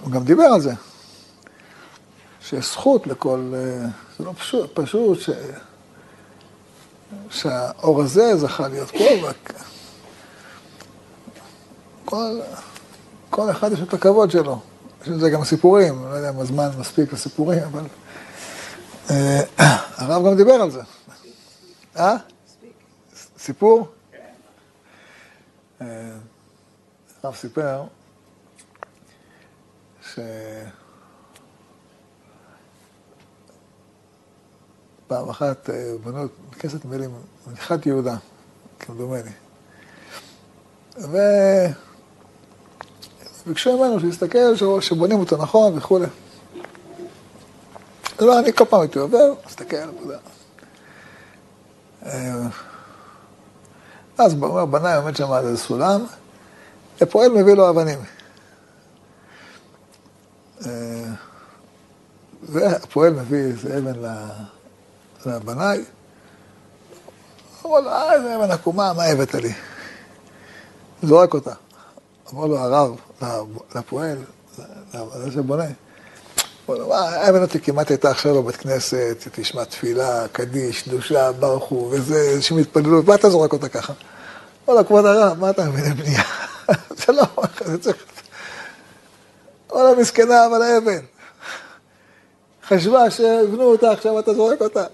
הוא 0.00 0.10
גם 0.10 0.24
דיבר 0.24 0.42
על 0.42 0.60
זה, 0.60 0.72
שיש 2.40 2.64
זכות 2.64 3.06
לכל, 3.06 3.52
זה 4.18 4.24
לא 4.24 4.32
פשוט, 4.38 4.70
פשוט 4.74 5.20
ש... 5.20 5.30
שהאור 7.30 8.02
הזה 8.02 8.36
זכה 8.36 8.68
להיות 8.68 8.90
פה, 8.90 9.30
כל, 12.04 12.40
כל 13.30 13.50
אחד 13.50 13.72
יש 13.72 13.80
את 13.80 13.94
הכבוד 13.94 14.30
שלו. 14.30 14.60
יש 15.02 15.08
לזה 15.08 15.30
גם 15.30 15.44
סיפורים, 15.44 16.04
לא 16.04 16.14
יודע 16.14 16.30
אם 16.30 16.38
הזמן 16.38 16.68
מספיק 16.78 17.12
לסיפורים, 17.12 17.62
אבל... 17.62 17.84
אה, 19.10 19.40
הרב 19.98 20.26
גם 20.26 20.36
דיבר 20.36 20.52
על 20.52 20.70
זה. 20.70 20.80
אה? 21.96 22.16
סיפור? 23.38 23.88
אה, 25.80 25.86
הרב 27.22 27.34
סיפר 27.34 27.84
שפעם 30.02 30.68
אחת 35.30 35.70
אה, 35.70 35.92
בנו 36.04 36.24
את 36.24 36.30
כסת 36.58 36.84
מילים, 36.84 37.10
מניחת 37.46 37.86
יהודה, 37.86 38.16
כמדומני. 38.78 39.30
וביקשו 43.46 43.78
ממנו 43.78 44.00
שיסתכל, 44.00 44.54
שבונים 44.80 45.18
אותו 45.18 45.36
נכון 45.36 45.78
וכולי. 45.78 46.06
לא, 48.20 48.38
אני 48.38 48.52
כל 48.52 48.64
פעם 48.64 48.80
הייתי 48.80 48.98
עובר, 48.98 49.34
מסתכל, 49.46 49.76
אתה 49.76 50.02
יודע. 50.02 50.18
אה, 52.06 52.48
אז 54.18 54.34
אומר, 54.42 54.64
בנאי 54.64 54.94
עומד 54.96 55.16
שם 55.16 55.32
על 55.32 55.46
איזה 55.46 55.58
סולם, 55.58 56.04
ופועל 57.00 57.32
מביא 57.32 57.54
לו 57.54 57.70
אבנים. 57.70 57.98
אה, 60.66 61.04
והפועל 62.42 63.12
מביא 63.12 63.38
איזה 63.38 63.78
אבן 63.78 64.02
לבנאי, 65.26 65.84
אמר 67.66 67.80
לו, 67.80 67.90
אה, 67.90 68.12
איזה 68.12 68.36
אבן 68.36 68.50
עקומה, 68.50 68.92
מה 68.92 69.04
הבאת 69.04 69.34
לי? 69.34 69.52
זורק 71.02 71.34
אותה. 71.34 71.52
אמר 72.34 72.46
לו 72.46 72.58
הרב, 72.58 72.96
לפועל, 73.74 74.18
לזה 74.94 75.32
שבונה, 75.32 75.64
אותי 77.42 77.60
כמעט 77.60 77.90
הייתה 77.90 78.10
עכשיו 78.10 78.42
בבית 78.42 78.56
כנסת, 78.56 79.28
תשמע 79.32 79.64
תפילה, 79.64 80.28
קדיש, 80.32 80.82
קדושה, 80.82 81.30
הוא, 81.68 81.88
וזה, 81.90 82.32
אנשים 82.36 82.58
התפללו, 82.58 83.02
מה 83.02 83.14
אתה 83.14 83.30
זורק 83.30 83.52
אותה 83.52 83.68
ככה? 83.68 83.92
לו, 84.68 84.86
כבוד 84.86 85.06
הרב, 85.06 85.38
מה 85.40 85.50
אתה 85.50 85.64
מבין 85.64 85.84
לבנייה? 85.90 86.22
זה 87.06 87.12
לא, 87.12 87.24
זה 87.64 87.78
צריך... 87.78 87.96
לו, 89.74 89.96
מסכנה, 90.00 90.46
אבל 90.46 90.62
האבן. 90.62 91.04
חשבה 92.68 93.10
שיבנו 93.10 93.62
אותה, 93.62 93.92
עכשיו 93.92 94.18
אתה 94.18 94.34
זורק 94.34 94.60
אותה. 94.60 94.84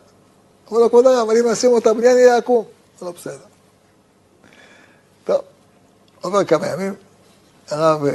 לו, 0.73 0.91
כבוד 0.91 1.07
הרב, 1.07 1.29
אבל 1.29 1.39
אם 1.39 1.51
נשים 1.51 1.71
אותה, 1.71 1.95
בניין 1.95 2.17
יהיה 2.19 2.37
עקום. 2.37 2.65
זה 2.99 3.07
לא 3.07 3.13
בסדר. 3.13 3.45
טוב, 5.25 5.41
עובר 6.21 6.45
כמה 6.45 6.67
ימים, 6.67 6.95
הרב 7.71 8.05
אה, 8.05 8.13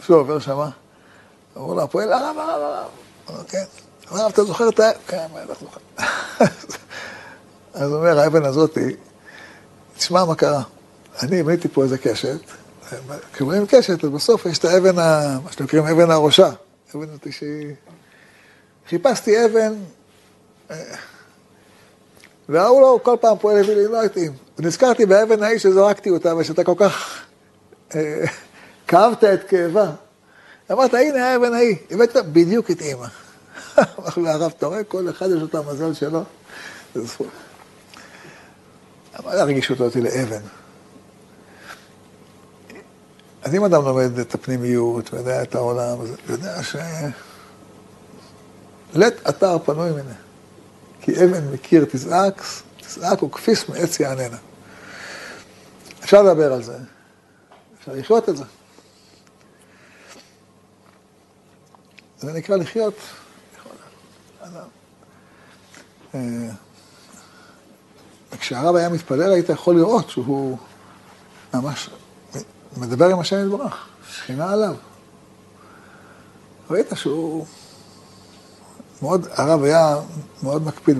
שוב 0.00 0.16
עובר 0.16 0.38
שמה, 0.38 0.70
אמרו 1.56 1.74
לו, 1.74 1.82
הפועל, 1.82 2.12
הרב, 2.12 2.36
הרב, 2.38 2.62
הרב. 2.62 2.86
אמר, 3.30 3.44
כן. 3.44 3.64
הרב, 4.10 4.30
אתה 4.32 4.44
זוכר 4.44 4.68
את 4.68 4.80
ה... 4.80 4.90
כן, 5.06 5.26
מה, 5.32 5.42
אתה 5.42 5.52
זוכר. 5.60 5.80
אז 7.74 7.92
אומר, 7.92 8.18
האבן 8.18 8.44
הזאתי, 8.44 8.96
תשמע 9.96 10.24
מה 10.24 10.34
קרה. 10.34 10.62
אני 11.22 11.42
בניתי 11.42 11.68
פה 11.68 11.82
איזה 11.82 11.98
קשת, 11.98 12.38
כשבונים 13.32 13.66
קשת, 13.66 14.04
אז 14.04 14.10
בסוף 14.10 14.46
יש 14.46 14.58
את 14.58 14.64
האבן, 14.64 14.96
מה 14.96 15.52
שאתם 15.52 15.64
מכירים, 15.64 15.86
אבן 15.86 16.10
הראשה. 16.10 16.50
אבן 16.94 17.12
אותי 17.12 17.32
שהיא... 17.32 17.74
חיפשתי 18.88 19.44
אבן, 19.44 19.72
אה, 20.70 20.76
והוא 22.48 22.80
לא, 22.80 23.00
כל 23.02 23.16
פעם 23.20 23.38
פועל 23.38 23.58
הביא 23.58 23.74
לי, 23.74 23.84
לא 23.84 24.04
התאים. 24.04 24.32
ונזכרתי 24.58 25.06
באבן 25.06 25.42
ההיא 25.42 25.58
שזרקתי 25.58 26.10
אותה, 26.10 26.36
ושאתה 26.36 26.64
כל 26.64 26.74
כך 26.76 27.20
אה, 27.94 28.24
כאבת 28.88 29.24
את 29.24 29.48
כאבה. 29.48 29.90
אמרת, 30.72 30.94
הנה 30.94 31.32
האבן 31.32 31.54
ההיא, 31.54 31.76
הבאת 31.90 32.16
בדיוק 32.32 32.70
התאימה. 32.70 33.08
אמר 33.78 34.08
לי 34.16 34.30
הרב, 34.30 34.52
אתה 34.58 34.66
רואה, 34.66 34.84
כל 34.84 35.10
אחד 35.10 35.26
יש 35.36 35.42
את 35.42 35.54
המזל 35.54 35.94
שלו. 35.94 36.22
זה 36.94 37.04
זכות. 37.04 37.26
זה 39.22 39.42
הרגישות 39.42 39.80
אותי 39.80 40.00
לאבן? 40.00 40.40
אז 43.42 43.54
אם 43.54 43.64
אדם 43.64 43.84
לומד 43.84 44.18
את 44.18 44.34
הפנימיות 44.34 45.14
ויודע 45.14 45.42
את 45.42 45.54
העולם, 45.54 46.00
אז 46.00 46.08
יודע 46.28 46.62
ש... 46.62 46.76
לית 48.94 49.14
אתר 49.28 49.58
פנוי 49.58 49.90
מנה. 49.90 50.14
כי 51.00 51.24
אבן 51.24 51.52
מקיר 51.52 51.84
תזעק, 51.92 52.42
תזעק 52.80 53.22
וכפיס 53.22 53.68
מעץ 53.68 54.00
יעננה. 54.00 54.36
אפשר 56.04 56.22
לדבר 56.22 56.52
על 56.52 56.62
זה, 56.62 56.76
אפשר 57.80 57.92
לחיות 57.92 58.28
את 58.28 58.36
זה. 58.36 58.44
זה 62.20 62.32
נקרא 62.32 62.56
לחיות. 62.56 62.94
אה, 66.14 66.20
כשהרב 68.38 68.76
היה 68.76 68.88
מתפלל, 68.88 69.32
היית 69.32 69.48
יכול 69.48 69.76
לראות 69.76 70.10
שהוא 70.10 70.58
ממש 71.54 71.90
מדבר 72.76 73.10
עם 73.10 73.20
השם 73.20 73.46
יתברך, 73.46 73.88
שכינה 74.10 74.52
עליו. 74.52 74.74
ראית 76.70 76.86
שהוא 76.94 77.46
מאוד, 79.02 79.26
הרב 79.32 79.62
היה 79.62 79.96
מאוד 80.42 80.66
מקפיד 80.66 80.98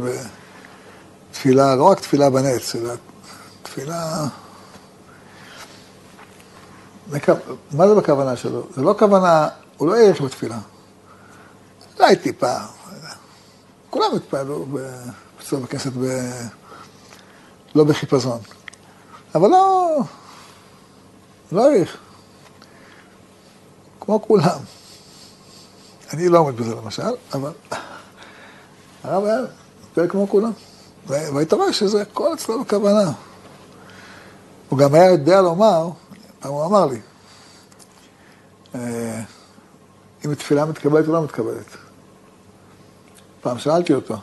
בתפילה, 1.31 1.77
לא 1.77 1.85
רק 1.85 2.01
תפילה 2.01 2.31
בנץ, 2.31 2.77
אלא 2.77 2.93
תפילה... 3.63 4.27
מה 7.73 7.89
זה 7.89 7.95
בכוונה 7.95 8.37
שלו? 8.37 8.67
זה 8.75 8.83
לא 8.83 8.95
כוונה, 8.99 9.49
הוא 9.77 9.89
לא 9.89 9.97
העריך 9.97 10.21
בתפילה. 10.21 10.59
אולי 12.01 12.17
טיפה, 12.17 12.57
כולם 13.91 14.17
התפעלו 14.17 14.67
אצלו 15.41 15.61
בכנסת, 15.61 15.93
ב... 15.93 16.07
לא 17.75 17.85
בחיפזון. 17.85 18.39
אבל 19.35 19.49
לא, 19.49 19.99
לא 21.53 21.65
העריך. 21.65 21.97
כמו 24.01 24.23
כולם. 24.23 24.59
אני 26.13 26.29
לא 26.29 26.39
עומד 26.39 26.57
בזה 26.57 26.75
למשל, 26.75 27.13
אבל 27.35 27.53
הרב 29.05 29.25
היה 29.25 29.39
מתפלל 29.83 30.09
כמו 30.09 30.29
כולם. 30.29 30.53
והיית 31.07 31.53
רואה 31.53 31.73
שזה 31.73 32.03
הכל 32.03 32.35
אצלו 32.35 32.65
בכוונה. 32.65 33.13
הוא 34.69 34.79
גם 34.79 34.95
היה 34.95 35.11
יודע 35.11 35.41
לומר, 35.41 35.91
פעם 36.41 36.53
הוא 36.53 36.65
אמר 36.65 36.87
לי, 36.87 37.01
אה, 38.75 39.23
אם 40.25 40.35
תפילה 40.35 40.65
מתקבלת 40.65 41.09
או 41.09 41.13
לא 41.13 41.25
מתקבלת. 41.25 41.77
פעם 43.41 43.59
שאלתי 43.59 43.95
אותו, 43.95 44.17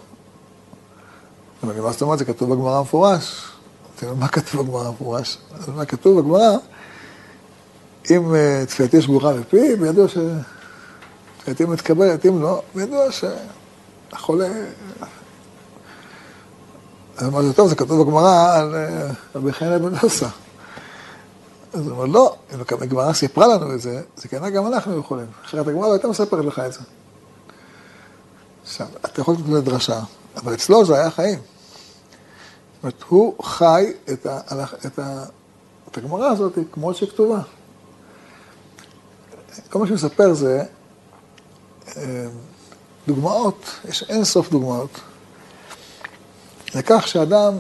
אבל 1.64 1.82
מה 1.82 1.92
זאת 1.92 2.02
אומרת, 2.02 2.20
זה 2.20 2.26
כתוב 2.26 2.54
בגמרא 2.54 2.82
מפורש. 2.82 3.44
אמרתי 3.90 4.06
לו, 4.06 4.16
מה 4.16 4.28
כתוב 4.28 4.62
בגמרא 4.62 4.92
מפורש? 4.92 5.38
אז 5.60 5.70
מה 5.70 5.86
כתוב 5.86 6.20
בגמרא? 6.20 6.58
אם 8.12 8.36
אה, 8.36 8.64
תפילתי 8.68 9.02
שגורה 9.02 9.34
בפי, 9.34 9.76
בידוע 9.76 10.08
שתפילתי 10.08 11.66
מתקבלת, 11.66 12.26
אם 12.26 12.42
לא, 12.42 12.62
בידוע 12.76 13.06
שהחולה... 13.12 14.48
אז 17.18 17.28
אמרתי, 17.28 17.54
טוב, 17.54 17.70
זה 17.70 17.76
כתוב 17.76 18.02
בגמרא 18.02 18.56
על 18.56 18.76
אה, 18.76 19.10
רבי 19.36 19.52
חיינה 19.52 19.80
בן 19.80 19.96
דוסה. 20.02 20.28
אז 21.74 21.88
הוא 21.88 21.92
אומר, 21.92 22.06
לא, 22.06 22.36
אם 22.54 22.60
הגמרא 22.82 23.14
סיפרה 23.14 23.48
לנו 23.48 23.74
את 23.74 23.82
זה, 23.82 24.02
זה 24.18 24.28
כנראה 24.28 24.50
גם 24.50 24.68
אנחנו 24.68 25.00
יכולים. 25.00 25.26
אחרת 25.46 25.68
הגמרא 25.68 25.88
לא 25.88 25.94
הייתה 25.94 26.08
מספרת 26.08 26.46
לך 26.46 26.60
את 26.60 26.74
זה. 26.74 26.80
עכשיו, 28.68 28.88
אתה 29.06 29.22
יכול 29.22 29.34
לתת 29.34 29.50
לדרשה, 29.50 30.00
אבל 30.36 30.54
אצלו 30.54 30.86
זה 30.86 30.96
היה 30.96 31.12
חיים. 31.12 31.40
זאת 31.40 32.84
אומרת, 32.84 33.04
הוא 33.08 33.44
חי 33.44 33.94
את, 34.14 34.26
ה, 34.26 34.40
את, 34.86 35.00
ה, 35.00 35.24
את 35.92 35.98
הגמרא 35.98 36.26
הזאת 36.26 36.58
כמו 36.72 36.94
שכתובה. 36.94 37.42
כל 39.70 39.80
מה 39.80 39.86
שהוא 39.86 39.96
מספר 39.96 40.34
זה 40.34 40.64
אה, 41.98 42.28
דוגמאות, 43.08 43.66
יש 43.86 44.04
אין 44.04 44.24
סוף 44.24 44.50
דוגמאות, 44.50 45.00
לכך 46.76 47.08
שאדם 47.08 47.54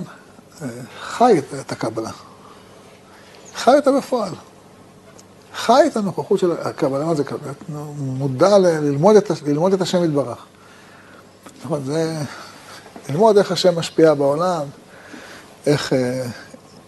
אה, 0.62 0.68
חי 1.00 1.42
את 1.62 1.72
הקבלה. 1.72 2.12
חי 3.56 3.76
אותה 3.76 3.92
בפועל. 3.92 4.34
חי 5.56 5.82
את 5.88 5.98
הנוכחות 5.98 6.40
של 6.40 6.52
הקבלה, 6.52 7.06
מה 7.06 7.16
זה 7.16 7.24
קבלה? 7.24 7.52
מודע 7.98 8.58
ללמוד 8.58 9.16
את, 9.16 9.32
ללמוד 9.46 9.74
את 9.74 9.82
השם 9.82 10.04
יתברך. 10.04 10.46
נכון, 11.68 11.84
זה 11.86 12.16
ללמוד 13.10 13.38
איך 13.38 13.52
השם 13.52 13.80
משפיע 13.80 14.14
בעולם, 14.14 14.64
איך, 15.66 15.94
אה, 15.94 16.26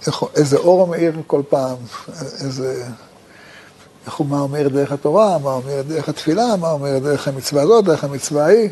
איך, 0.08 0.24
איזה 0.36 0.58
אור 0.58 0.82
הוא 0.82 0.90
מאיר 0.90 1.22
כל 1.28 1.42
פעם, 1.50 1.76
איזה, 2.42 2.86
איך 4.06 4.14
הוא, 4.14 4.28
מה 4.28 4.40
אומר 4.40 4.68
דרך 4.68 4.92
התורה, 4.92 5.38
מה 5.38 5.52
אומר 5.52 5.82
דרך 5.82 6.10
התפילה, 6.10 6.56
מה 6.56 6.72
אומר 6.72 7.00
דרך 7.00 7.28
המצווה 7.28 7.62
הזאת, 7.62 7.86
דרך 7.86 8.04
המצווה 8.04 8.46
ההיא. 8.46 8.70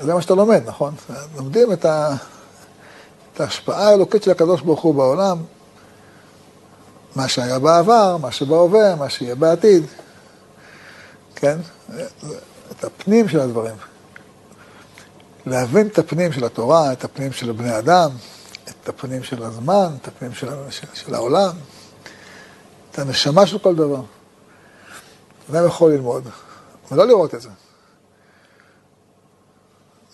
זה 0.00 0.14
מה 0.14 0.22
שאתה 0.22 0.34
לומד, 0.34 0.62
נכון? 0.66 0.94
לומדים 1.36 1.72
את, 1.72 1.84
ה, 1.84 2.14
את 3.34 3.40
ההשפעה 3.40 3.88
האלוקית 3.88 4.22
של 4.22 4.30
הקדוש 4.30 4.60
ברוך 4.60 4.82
הוא 4.82 4.94
בעולם, 4.94 5.38
מה 7.16 7.28
שהיה 7.28 7.58
בעבר, 7.58 8.16
מה 8.16 8.32
שבהווה, 8.32 8.96
מה 8.96 9.10
שיהיה 9.10 9.34
בעתיד, 9.34 9.84
כן? 11.36 11.58
את 12.70 12.84
הפנים 12.84 13.28
של 13.28 13.40
הדברים. 13.40 13.93
להבין 15.46 15.86
את 15.86 15.98
הפנים 15.98 16.32
של 16.32 16.44
התורה, 16.44 16.92
את 16.92 17.04
הפנים 17.04 17.32
של 17.32 17.52
בני 17.52 17.78
אדם, 17.78 18.10
את 18.64 18.88
הפנים 18.88 19.22
של 19.22 19.42
הזמן, 19.42 19.88
את 20.02 20.08
הפנים 20.08 20.34
של, 20.34 20.48
של, 20.70 20.86
של 20.94 21.14
העולם, 21.14 21.50
את 22.90 22.98
הנשמה 22.98 23.46
של 23.46 23.58
כל 23.58 23.74
דבר. 23.74 24.02
אדם 25.50 25.66
יכול 25.66 25.92
ללמוד, 25.92 26.28
ולא 26.92 27.06
לראות 27.06 27.34
את 27.34 27.40
זה. 27.40 27.48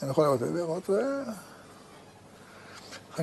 אני 0.02 0.10
יכול 0.10 0.24
לראות 0.24 0.40
לראות, 0.42 0.90
ו... 0.90 0.94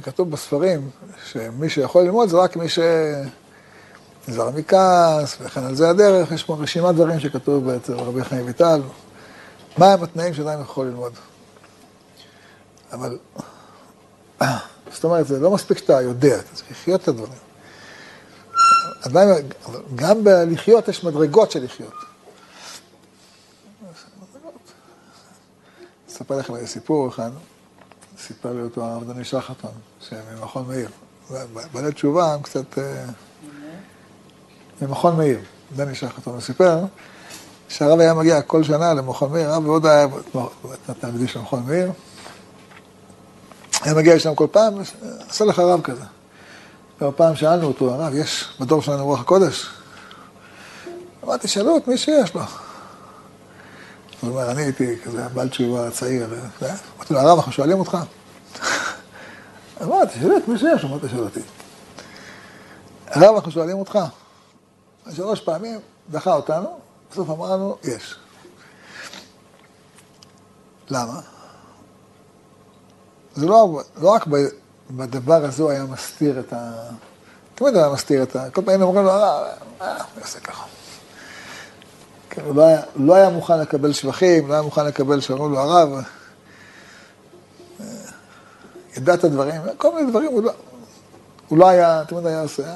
כתוב 0.02 0.32
בספרים 0.32 0.90
שמי 1.26 1.70
שיכול 1.70 2.04
ללמוד 2.04 2.30
זה 2.30 2.38
רק 2.38 2.58
מי 2.58 2.66
שנזהר 2.70 4.50
מכעס, 4.50 5.38
וכן 5.42 5.64
על 5.64 5.76
זה 5.76 5.90
הדרך, 5.90 6.32
יש 6.32 6.44
פה 6.44 6.58
רשימת 6.60 6.96
דברים 6.96 7.20
שכתוב 7.20 7.70
אצל 7.70 7.94
רבי 7.94 8.24
חיים 8.24 8.46
ויטל, 8.46 8.82
מהם 9.78 10.04
התנאים 10.04 10.34
שאדם 10.34 10.62
יכול 10.62 10.88
ללמוד. 10.88 11.14
אבל, 12.92 13.18
זאת 14.92 15.04
אומרת, 15.04 15.28
זה 15.28 15.40
לא 15.40 15.52
מספיק 15.52 15.78
שאתה 15.78 16.02
יודע, 16.02 16.40
אתה 16.40 16.56
צריך 16.56 16.72
לחיות 16.72 17.02
את 17.02 17.08
הדברים. 17.08 17.40
עדיין, 19.02 19.30
גם 19.96 20.24
בלחיות 20.24 20.88
יש 20.88 21.04
מדרגות 21.04 21.52
של 21.52 21.64
לחיות. 21.64 21.94
אספר 26.10 26.38
לכם 26.38 26.56
איזה 26.56 26.68
סיפור 26.68 27.08
אחד, 27.08 27.32
סיפר 28.20 28.54
לי 28.54 28.62
אותו 28.62 28.86
הרב 28.86 29.14
דני 29.14 29.24
שחטון, 29.26 29.72
שממכון 30.00 30.68
מאיר. 30.68 30.90
בעלי 31.74 31.92
תשובה 31.92 32.34
הם 32.34 32.42
קצת... 32.42 32.78
אה, 32.78 33.06
ממכון 34.82 35.18
מאיר, 35.18 35.40
דני 35.76 35.96
שחטון, 35.96 36.34
הוא 36.34 36.42
סיפר 36.42 36.80
שהרב 37.70 38.00
היה 38.00 38.14
מגיע 38.14 38.42
כל 38.42 38.64
שנה 38.64 38.94
למכון 38.94 39.32
מאיר, 39.32 39.50
הרב 39.50 39.64
מאוד 39.64 39.86
היה 39.86 40.08
התלמידים 40.90 41.28
של 41.28 41.40
מכון 41.40 41.64
מאיר. 41.68 41.92
היה 43.88 43.96
מגיע 43.96 44.16
לשם 44.16 44.36
כל 44.36 44.48
פעם, 44.52 44.74
עשה 45.30 45.46
לך 45.46 45.60
רב 45.60 45.82
כזה. 45.82 46.04
פעם 47.16 47.36
שאלנו 47.36 47.68
אותו, 47.68 47.94
הרב, 47.94 48.14
יש 48.14 48.46
בדור 48.60 48.82
שלנו 48.82 49.06
רוח 49.06 49.22
הקודש? 49.22 49.70
אמרתי, 51.24 51.48
שאלו 51.48 51.78
את 51.78 51.88
מי 51.88 51.98
שיש 51.98 52.34
לו. 52.34 52.42
הוא 54.22 54.30
אומר, 54.30 54.52
אני 54.52 54.62
הייתי 54.62 54.96
כזה 55.04 55.28
בעל 55.28 55.50
תשובה 55.50 55.92
צעיר, 55.92 56.28
אמרתי 56.98 57.14
לו, 57.14 57.20
הרב, 57.20 57.38
אנחנו 57.38 57.52
שואלים 57.52 57.80
אותך. 57.80 57.98
אמרתי, 59.84 60.20
שאלה 60.20 60.38
את 60.38 60.48
מי 60.48 60.58
שיש, 60.58 60.86
אמרת, 60.86 61.02
שואל 61.12 61.24
אותי. 61.24 61.42
הרב, 63.08 63.36
אנחנו 63.36 63.52
שואלים 63.52 63.78
אותך. 63.78 64.00
שלוש 65.16 65.42
פעמים 65.42 65.80
דחה 66.10 66.34
אותנו, 66.34 66.80
בסוף 67.12 67.30
אמרנו, 67.30 67.78
יש. 67.84 68.16
למה? 70.90 71.37
זה 73.38 73.46
לא, 73.46 73.82
לא 74.02 74.10
רק 74.10 74.28
בדבר 74.92 75.46
הזה 75.46 75.64
הוא 75.64 75.72
היה 75.72 75.84
מסתיר 75.84 76.40
את 76.40 76.54
ה... 76.54 76.72
תמיד 77.56 77.74
הוא 77.74 77.84
היה 77.84 77.94
מסתיר 77.94 78.24
את 78.24 78.36
ה... 78.36 78.50
כל 78.50 78.62
פעם 78.66 78.82
אומרים 78.82 79.06
לו, 79.06 79.12
הרב, 79.12 79.48
אה, 79.82 79.96
אני 79.96 80.22
עושה 80.22 80.40
ככה. 80.40 80.66
כן, 82.30 82.42
הוא 82.46 82.56
לא 82.56 82.62
היה, 82.62 82.82
לא 82.96 83.16
היה 83.16 83.30
מוכן 83.30 83.60
לקבל 83.60 83.94
שבחים, 83.94 84.48
לא 84.48 84.54
היה 84.54 84.62
מוכן 84.62 84.86
לקבל 84.86 85.20
שאמרו 85.20 85.50
לו 85.50 85.60
הרב, 85.60 85.90
ידע 88.98 89.14
את 89.14 89.24
הדברים, 89.24 89.62
כל 89.78 89.96
מיני 89.96 90.12
דברים, 90.12 90.32
הוא 90.32 90.44
לא, 90.44 90.52
הוא 91.48 91.58
לא 91.58 91.70
היה, 91.70 92.04
תמיד 92.08 92.26
היה 92.26 92.42
עושה, 92.42 92.76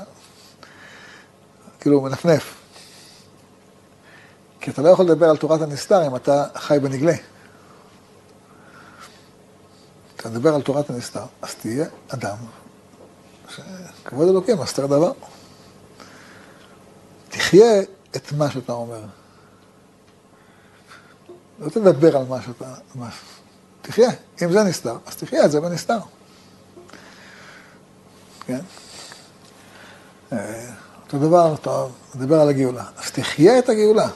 כאילו 1.80 1.98
הוא 1.98 2.04
מנפנף. 2.04 2.56
כי 4.60 4.72
אתה 4.72 4.82
לא 4.82 4.90
יכול 4.90 5.06
לדבר 5.06 5.30
על 5.30 5.38
תורת 5.38 5.62
הנסתר 5.62 6.08
אם 6.08 6.16
אתה 6.16 6.46
חי 6.56 6.80
בנגלה. 6.82 7.16
אתה 10.22 10.30
מדבר 10.30 10.56
על 10.56 10.62
תורת 10.62 10.90
הנסתר, 10.90 11.24
אז 11.42 11.56
תהיה 11.56 11.86
אדם 12.08 12.36
שכבוד 13.50 14.28
אלוקים 14.28 14.58
מסתר 14.60 14.86
דבר. 14.86 15.12
תחיה 17.30 17.82
את 18.16 18.32
מה 18.32 18.52
שאתה 18.52 18.74
אומר. 18.74 19.02
לא 21.60 21.70
תדבר 21.70 22.18
על 22.18 22.26
מה 22.26 22.42
שאתה... 22.42 22.74
מה... 22.96 23.10
תחיה. 23.82 24.10
אם 24.42 24.52
זה 24.52 24.64
נסתר, 24.64 24.98
אז 25.06 25.16
תחיה 25.16 25.46
את 25.46 25.52
זה 25.52 25.62
בנסתר. 25.62 26.00
כן? 28.46 28.60
אה, 30.34 30.72
אותו 31.04 31.20
דבר, 31.20 31.56
אתה 31.62 31.86
מדבר 32.16 32.42
על 32.42 32.50
הגאולה. 32.50 32.86
אז 32.98 33.12
תחיה 33.12 33.60
את 33.60 33.70
הגאולה. 33.70 34.10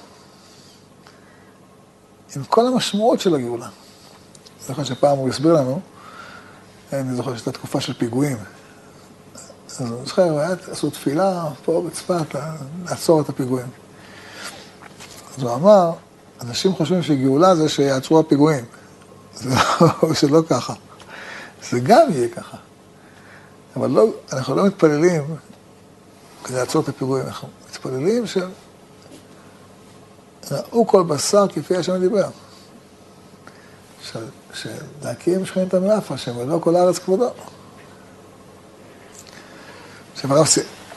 עם 2.35 2.43
כל 2.43 2.67
המשמעות 2.67 3.19
של 3.19 3.35
הגאולה. 3.35 3.69
זוכר 4.67 4.83
שפעם 4.83 5.17
הוא 5.17 5.29
הסביר 5.29 5.53
לנו, 5.53 5.81
אני 6.93 7.15
זוכר 7.15 7.35
שהייתה 7.35 7.51
תקופה 7.51 7.81
של 7.81 7.93
פיגועים. 7.93 8.37
אז 9.69 9.81
אני 9.81 10.05
זוכר, 10.05 10.37
עשו 10.71 10.89
תפילה 10.89 11.45
פה 11.65 11.83
בצפת, 11.87 12.35
לעצור 12.85 13.21
את 13.21 13.29
הפיגועים. 13.29 13.67
אז 15.37 15.43
הוא 15.43 15.53
אמר, 15.53 15.91
אנשים 16.41 16.73
חושבים 16.73 17.03
שגאולה 17.03 17.55
זה 17.55 17.69
שיעצרו 17.69 18.19
הפיגועים. 18.19 18.65
זה 19.35 19.49
לא, 19.49 20.13
שלא 20.19 20.41
ככה. 20.49 20.73
זה 21.69 21.79
גם 21.79 22.07
יהיה 22.09 22.29
ככה. 22.29 22.57
אבל 23.75 23.89
לא, 23.89 24.07
אנחנו 24.33 24.55
לא 24.55 24.65
מתפללים 24.65 25.35
כדי 26.43 26.57
לעצור 26.57 26.83
את 26.83 26.89
הפיגועים, 26.89 27.25
אנחנו 27.25 27.47
מתפללים 27.69 28.23
שראו 30.47 30.87
כל 30.87 31.03
בשר 31.03 31.47
כפי 31.47 31.75
השם 31.75 31.99
דיבר. 31.99 32.29
שלהקים 34.55 35.45
שכנת 35.45 35.73
המאפה, 35.73 36.17
שמלוא 36.17 36.61
כל 36.61 36.75
הארץ 36.75 36.99
כבודו. 36.99 37.29
עכשיו 40.13 40.33
הרב, 40.33 40.47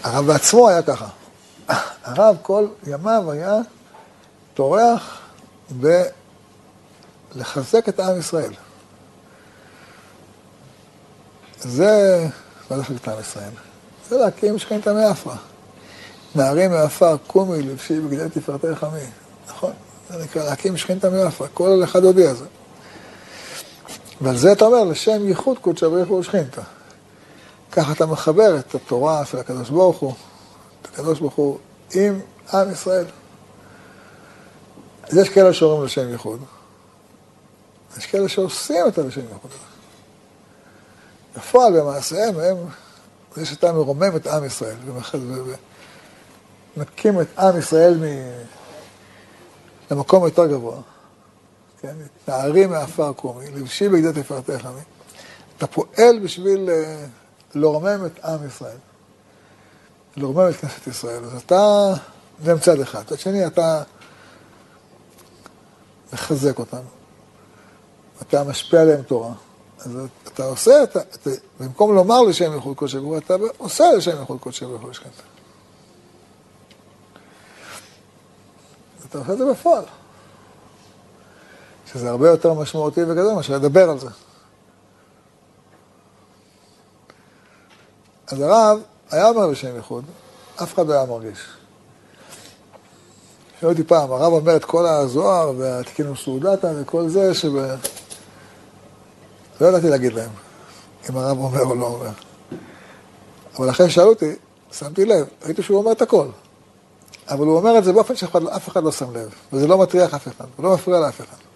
הרב 0.02 0.26
בעצמו 0.26 0.68
היה 0.68 0.82
ככה. 0.82 1.06
הרב 2.04 2.36
כל 2.42 2.66
ימיו 2.86 3.30
היה 3.30 3.54
טורח 4.54 5.20
ולחזק 7.34 7.88
את 7.88 8.00
עם 8.00 8.18
ישראל. 8.18 8.52
זה, 11.60 12.26
זה 12.68 12.76
לחזק 12.76 13.02
את 13.02 13.08
עם 13.08 13.20
ישראל? 13.20 13.50
זה 14.08 14.16
להקים 14.16 14.58
שכנת 14.58 14.86
המאפה. 14.86 15.32
נערים 16.34 16.70
מעפר, 16.70 17.16
קומי, 17.26 17.62
לבשי 17.62 18.00
בגדי 18.00 18.28
תפארתי 18.40 18.74
חמי. 18.74 19.00
נכון, 19.48 19.72
זה 20.10 20.24
נקרא 20.24 20.44
להקים 20.44 20.76
שכנת 20.76 21.04
המאפה, 21.04 21.46
כל 21.54 21.80
אחד 21.84 22.04
הודיע 22.04 22.34
זה. 22.34 22.44
ועל 24.20 24.36
זה 24.36 24.52
אתה 24.52 24.64
אומר, 24.64 24.84
לשם 24.84 25.28
ייחוד 25.28 25.58
קודשא 25.58 25.88
בריך 25.88 26.08
הוא 26.08 26.22
שכינתא. 26.22 26.62
ככה 27.72 27.92
אתה 27.92 28.06
מחבר 28.06 28.58
את 28.58 28.74
התורה 28.74 29.24
של 29.24 29.38
הקדוש 29.38 29.70
ברוך 29.70 29.98
הוא, 29.98 30.14
את 30.82 30.86
הקדוש 30.86 31.20
ברוך 31.20 31.34
הוא, 31.34 31.58
עם 31.94 32.20
עם 32.52 32.72
ישראל. 32.72 33.06
אז 35.02 35.16
יש 35.16 35.28
כאלה 35.28 35.52
שאומרים 35.52 35.84
לשם 35.84 36.08
ייחוד, 36.08 36.40
יש 37.98 38.06
כאלה 38.06 38.28
שעושים 38.28 38.88
את 38.88 38.98
הלשם 38.98 39.20
ייחוד. 39.20 39.50
בפועל, 41.36 41.80
במעשיהם, 41.80 42.40
הם, 42.40 42.56
זה 43.34 43.46
שאתה 43.46 43.72
מרומם 43.72 44.16
את 44.16 44.26
עם 44.26 44.44
ישראל, 44.44 44.76
ומקים 46.76 47.20
את 47.20 47.38
עם 47.38 47.58
ישראל 47.58 47.94
מ... 47.94 48.04
למקום 49.90 50.24
יותר 50.24 50.46
גבוה. 50.46 50.76
כן? 51.80 51.94
נערי 52.28 52.66
מעפר 52.66 53.12
קומי, 53.12 53.50
לבשי 53.50 53.88
בגדי 53.88 54.22
תפארתך 54.22 54.64
עמי. 54.66 54.80
אתה 55.56 55.66
פועל 55.66 56.18
בשביל 56.22 56.70
אה, 56.70 57.06
לרומם 57.54 58.06
את 58.06 58.24
עם 58.24 58.46
ישראל. 58.46 58.76
לרומם 60.16 60.48
את 60.48 60.56
כנסת 60.56 60.86
ישראל. 60.86 61.24
אז 61.24 61.42
אתה, 61.46 61.92
זה 62.44 62.54
מצד 62.54 62.80
אחד. 62.80 63.00
מצד 63.00 63.18
שני, 63.18 63.46
אתה 63.46 63.82
מחזק 66.12 66.58
אותם. 66.58 66.82
אתה 68.22 68.44
משפיע 68.44 68.80
עליהם 68.80 69.02
תורה. 69.02 69.32
אז 69.80 69.98
אתה 70.24 70.44
עושה, 70.44 70.82
אתה, 70.82 71.00
אתה, 71.00 71.30
במקום 71.60 71.94
לומר 71.94 72.22
לשם 72.22 72.52
ייחוד 72.52 72.76
קודש 72.76 72.94
הגבורה, 72.94 73.18
אתה 73.18 73.34
עושה 73.58 73.84
לשם 73.96 74.18
ייחוד 74.20 74.40
קודש 74.40 74.62
הגבורה 74.62 74.94
שכנת. 74.94 75.12
אתה 79.08 79.18
עושה 79.18 79.32
את 79.32 79.38
זה 79.38 79.44
בפועל. 79.50 79.84
שזה 81.92 82.10
הרבה 82.10 82.28
יותר 82.28 82.54
משמעותי 82.54 83.02
וגדול 83.02 83.34
מאשר 83.34 83.54
לדבר 83.54 83.90
על 83.90 83.98
זה. 83.98 84.08
אז 88.26 88.40
הרב 88.40 88.78
היה 89.10 89.28
אומר 89.28 89.48
בשם 89.48 89.76
ייחוד, 89.76 90.04
אף 90.62 90.74
אחד 90.74 90.86
לא 90.86 90.92
היה 90.92 91.04
מרגיש. 91.04 91.38
שאלו 93.60 93.72
אותי 93.72 93.84
פעם, 93.84 94.12
הרב 94.12 94.32
אומר 94.32 94.56
את 94.56 94.64
כל 94.64 94.86
הזוהר 94.86 95.52
והתקינו 95.58 96.16
סעודתה 96.16 96.68
וכל 96.76 97.08
זה, 97.08 97.34
שב... 97.34 97.56
לא 99.60 99.66
ידעתי 99.66 99.90
להגיד 99.90 100.12
להם 100.12 100.30
אם 101.10 101.16
הרב 101.16 101.38
אומר 101.38 101.62
או 101.62 101.74
לא 101.74 101.86
אומר. 101.86 102.10
אבל 103.56 103.70
אחרי 103.70 103.90
ששאלו 103.90 104.08
אותי, 104.08 104.36
שמתי 104.72 105.04
לב, 105.04 105.26
ראיתי 105.44 105.62
שהוא 105.62 105.78
אומר 105.78 105.92
את 105.92 106.02
הכל. 106.02 106.26
אבל 107.28 107.46
הוא 107.46 107.56
אומר 107.56 107.78
את 107.78 107.84
זה 107.84 107.92
באופן 107.92 108.16
שאף 108.16 108.68
אחד 108.68 108.84
לא 108.84 108.92
שם 108.92 109.16
לב, 109.16 109.34
וזה 109.52 109.66
לא 109.66 109.78
מטריח 109.78 110.14
אף 110.14 110.28
אחד, 110.28 110.44
הוא 110.56 110.64
לא 110.64 110.74
מפריע 110.74 111.00
לאף 111.00 111.20
אחד. 111.20 111.47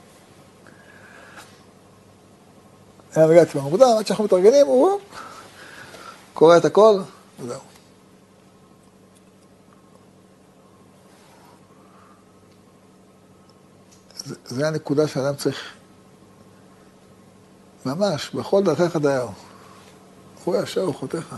היה 3.14 3.26
מגיע 3.26 3.42
אצלנו 3.42 3.70
מוקדם, 3.70 3.86
עד 3.98 4.06
שאנחנו 4.06 4.24
מתארגנים, 4.24 4.66
הוא 4.66 5.00
קורא 6.34 6.56
את 6.56 6.64
הכל, 6.64 7.00
וזהו. 7.40 7.60
זה 14.44 14.68
הנקודה 14.68 15.08
שאדם 15.08 15.36
צריך 15.36 15.58
ממש, 17.86 18.30
בכל 18.34 18.62
דרכיך 18.62 18.96
דייר. 18.96 19.26
הוא 20.44 20.56
ישר 20.56 20.88
וחותיך. 20.88 21.34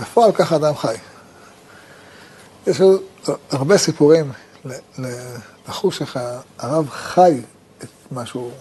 בפועל 0.00 0.32
ככה 0.32 0.56
אדם 0.56 0.74
חי. 0.74 0.96
יש 2.66 2.80
הרבה 3.50 3.78
סיפורים 3.78 4.32
לחוש 5.68 6.00
איך 6.00 6.18
הרב 6.58 6.88
חי 6.90 7.42
את 7.78 8.12
מה 8.12 8.26
שהוא... 8.26 8.52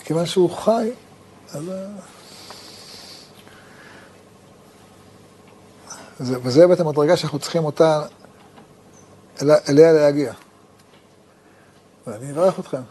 מכיוון 0.00 0.26
שהוא 0.26 0.50
חי, 0.50 0.90
אז... 1.52 1.64
וזה 6.20 6.66
בעצם 6.66 6.86
המדרגה 6.86 7.16
שאנחנו 7.16 7.38
צריכים 7.38 7.64
אותה, 7.64 8.02
אליה 9.42 9.92
להגיע. 9.92 10.32
ואני 12.06 12.32
אברך 12.32 12.60
אתכם, 12.60 12.82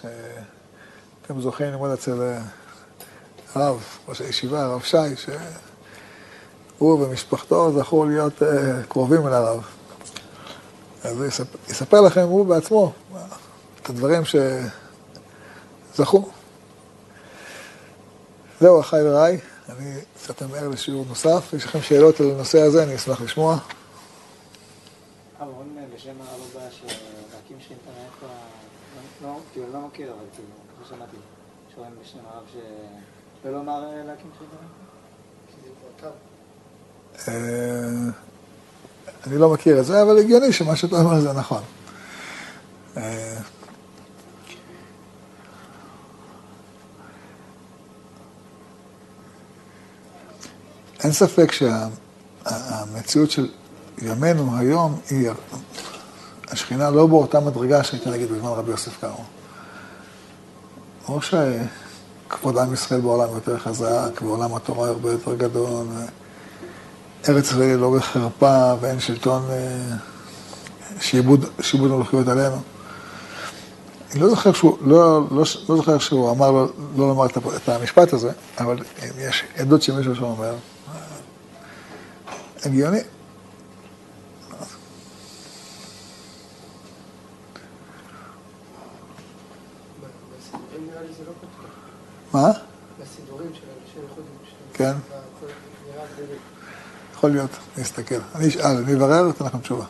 שאתם 0.00 1.40
זוכים 1.40 1.66
ללמוד 1.66 1.90
אצל 1.90 2.22
אה, 2.22 2.40
הרב, 3.54 3.84
ראש 4.08 4.20
הישיבה, 4.20 4.62
הרב 4.62 4.80
שי, 4.80 4.96
שהוא 5.16 7.04
ומשפחתו 7.04 7.72
זכו 7.78 8.04
להיות 8.04 8.42
אה, 8.42 8.82
קרובים 8.88 9.26
אל 9.26 9.32
הרב. 9.32 9.77
אז 11.04 11.16
הוא 11.16 11.26
יספר, 11.26 11.58
יספר 11.68 12.00
לכם 12.00 12.20
הוא 12.20 12.46
בעצמו 12.46 12.92
את 13.82 13.90
הדברים 13.90 14.22
שזכו. 15.94 16.28
זהו, 18.60 18.80
אחי 18.80 18.96
ורעי, 19.04 19.38
אני 19.68 19.94
קצת 20.14 20.42
אמר 20.42 20.68
לשיעור 20.68 21.04
נוסף. 21.08 21.52
יש 21.56 21.64
לכם 21.64 21.82
שאלות 21.82 22.20
על 22.20 22.30
הנושא 22.30 22.60
הזה, 22.60 22.82
אני 22.82 22.96
אשמח 22.96 23.20
לשמוע. 23.20 23.58
בשם 25.94 26.14
הרב 32.20 32.68
אני 39.26 39.38
לא 39.38 39.50
מכיר 39.52 39.80
את 39.80 39.84
זה, 39.84 40.02
אבל 40.02 40.18
הגיוני 40.18 40.52
שמה 40.52 40.76
שאתה 40.76 40.96
אומר 40.96 41.20
זה 41.20 41.32
נכון. 41.32 41.62
אה, 42.96 43.36
אין 51.04 51.12
ספק 51.12 51.52
שהמציאות 51.52 53.30
של 53.30 53.48
ימינו 54.02 54.58
היום 54.58 55.00
היא, 55.10 55.30
השכינה 56.48 56.90
לא 56.90 57.06
באותה 57.06 57.40
מדרגה 57.40 57.84
שהייתה 57.84 58.10
נגיד 58.10 58.32
בזמן 58.32 58.48
רבי 58.48 58.70
יוסף 58.70 59.00
קארו. 59.00 59.24
או 61.08 61.20
שכבוד 61.22 62.58
עם 62.58 62.74
ישראל 62.74 63.00
בעולם 63.00 63.34
יותר 63.34 63.58
חזק, 63.58 64.20
ועולם 64.22 64.54
התורה 64.54 64.88
הרבה 64.88 65.12
יותר 65.12 65.34
גדול, 65.34 65.86
ארץ 67.28 67.44
ישראל 67.44 67.76
לא 67.76 67.90
בחרפה, 67.90 68.74
ואין 68.80 69.00
שלטון 69.00 69.42
שיבוד, 71.00 71.44
שיבוד 71.60 71.90
מלכויות 71.90 72.28
עלינו. 72.28 72.56
אני 74.12 74.20
לא 74.20 74.28
זוכר 74.28 74.52
שהוא, 74.52 74.78
לא, 74.80 75.20
לא, 75.30 75.44
לא 75.68 75.76
זוכר 75.76 75.98
שהוא 75.98 76.30
אמר 76.30 76.50
לו 76.50 76.66
לא 76.96 77.08
לומר 77.08 77.26
את 77.26 77.68
המשפט 77.68 78.12
הזה, 78.12 78.30
אבל 78.58 78.78
יש 79.18 79.44
עדות 79.56 79.82
שמישהו 79.82 80.16
שאומר, 80.16 80.54
הגיוני. 82.64 83.00
מה? 92.32 92.50
בסידורים 93.00 93.50
של 93.54 94.00
איחוד 94.02 94.24
כן. 94.74 94.92
יכול 97.18 97.30
להיות, 97.30 97.50
אני 97.74 97.84
אסתכל. 97.84 98.20
אני 98.34 98.48
אשאל, 98.48 98.76
אני 98.84 98.94
אברר, 98.94 99.30
אתן 99.30 99.44
לכם 99.44 99.58
תשובה. 99.58 99.84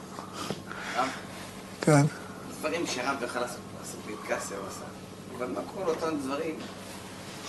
כן. 1.81 2.07
דברים 2.59 2.87
שהרב 2.87 3.23
יכול 3.23 3.41
לעשות 3.41 3.59
פנקסיה 4.07 4.57
הוא 4.57 4.67
עשה, 4.69 4.85
אבל 5.39 5.47
מה 5.47 5.61
קורה 5.75 5.87
לאותם 5.87 6.19
דברים 6.25 6.55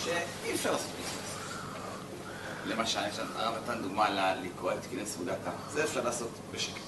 שאי 0.03 0.53
אפשר 0.55 0.71
לעשות 0.71 0.87
פנקסיה? 0.87 2.75
למשל, 2.75 2.99
הרב 3.35 3.55
נתן 3.63 3.81
דוגמה 3.81 4.35
לקרוא 4.43 4.71
את 4.71 4.77
כינס 4.89 5.13
סעודתה, 5.15 5.51
זה 5.73 5.83
אפשר 5.83 6.03
לעשות 6.03 6.29
בשקט. 6.53 6.81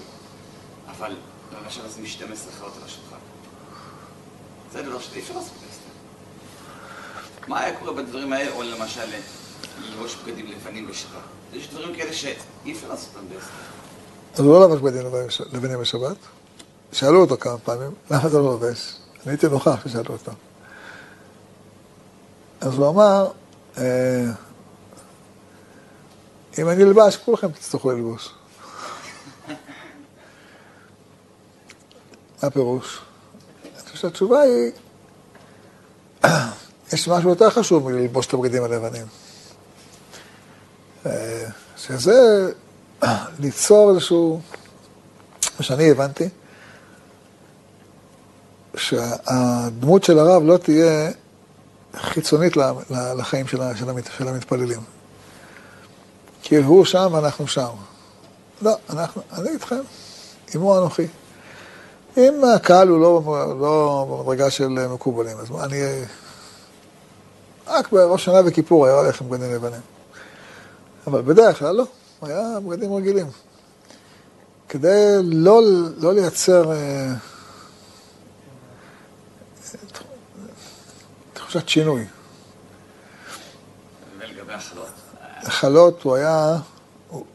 אבל 0.89 1.15
למשל 1.51 1.81
לשים 1.87 2.07
12 2.07 2.51
חיות 2.59 2.77
על 2.77 2.83
השולחן. 2.85 3.17
זה 4.71 4.81
דבר 4.81 4.99
שאי 4.99 5.19
אפשר 5.19 5.33
לעשות 5.33 5.51
פנקסיה. 5.51 5.91
מה 7.47 7.59
היה 7.59 7.79
קורה 7.79 7.93
בדברים 7.93 8.33
האלה, 8.33 8.51
או 8.51 8.63
למשל 8.63 9.05
ללבוש 9.81 10.15
בגדים 10.15 10.47
לבנים 10.47 10.87
בשבת? 10.87 11.40
יש 11.53 11.69
דברים 11.69 11.95
כאלה 11.95 12.13
שאי 12.13 12.71
אפשר 12.71 12.87
לעשות 12.89 13.09
אותם 13.15 13.27
באסתר. 13.29 13.51
אז 14.33 14.39
הוא 14.39 14.59
לא 14.59 14.69
לבש 14.69 14.81
בגדים 14.81 15.29
לבנים 15.53 15.79
בשבת. 15.79 16.17
שאלו 16.91 17.21
אותו 17.21 17.37
כמה 17.37 17.57
פעמים, 17.57 17.91
למה 18.11 18.27
אתה 18.27 18.37
לא 18.37 18.43
לובש? 18.43 18.95
אני 19.23 19.31
הייתי 19.31 19.47
נוכח 19.47 19.79
כששאלו 19.83 20.13
אותו. 20.13 20.31
אז 22.61 22.73
הוא 22.73 22.89
אמר, 22.89 23.31
אה, 23.77 24.25
אם 26.59 26.69
אני 26.69 26.83
אלבש, 26.83 27.17
כולכם 27.17 27.51
תצטרכו 27.51 27.91
ללבוש. 27.91 28.29
מה 29.47 29.55
הפירוש? 32.47 32.99
אני 33.63 33.81
חושב 33.83 33.97
שהתשובה 33.97 34.41
היא, 34.41 34.71
יש 36.93 37.07
משהו 37.07 37.29
יותר 37.29 37.49
חשוב 37.49 37.89
מללבוש 37.89 38.27
את 38.27 38.33
הבגדים 38.33 38.63
הלבנים. 38.63 39.05
שזה 41.77 42.51
ליצור 43.39 43.89
איזשהו, 43.89 44.41
מה 45.59 45.65
שאני 45.65 45.91
הבנתי, 45.91 46.29
שהדמות 48.75 50.03
של 50.03 50.19
הרב 50.19 50.43
לא 50.45 50.57
תהיה 50.57 51.11
חיצונית 51.95 52.57
לחיים 53.17 53.47
של 53.47 54.27
המתפללים. 54.27 54.81
כי 56.43 56.55
הוא 56.55 56.85
שם 56.85 57.09
ואנחנו 57.11 57.47
שם. 57.47 57.69
לא, 58.61 58.75
אנחנו, 58.89 59.21
אני 59.33 59.49
איתכם, 59.49 59.81
עמו 60.55 60.77
אנוכי. 60.77 61.07
אם 62.17 62.41
הקהל 62.55 62.87
הוא 62.87 62.99
לא, 63.01 63.21
לא 63.59 64.05
במדרגה 64.09 64.49
של 64.49 64.67
מקובלים, 64.67 65.37
אז 65.37 65.47
אני... 65.63 65.77
רק 67.67 67.91
בראש 67.91 68.25
שנה 68.25 68.41
וכיפור 68.45 68.85
היה 68.85 68.95
הולך 68.95 69.21
עם 69.21 69.29
בגדים 69.29 69.53
לבנים. 69.53 69.81
אבל 71.07 71.21
בדרך 71.21 71.59
כלל 71.59 71.75
לא, 71.75 71.85
היה 72.21 72.59
בגדים 72.67 72.93
רגילים. 72.93 73.27
כדי 74.69 75.17
לא, 75.23 75.61
לא 75.97 76.13
לייצר 76.13 76.71
אה, 76.71 77.13
תחושת 81.33 81.69
שינוי. 81.69 82.05
ולגבי 84.19 84.53
החלות? 84.53 84.89
החלות 85.43 86.01
הוא 86.03 86.15
היה, 86.15 86.57
הוא, 87.09 87.25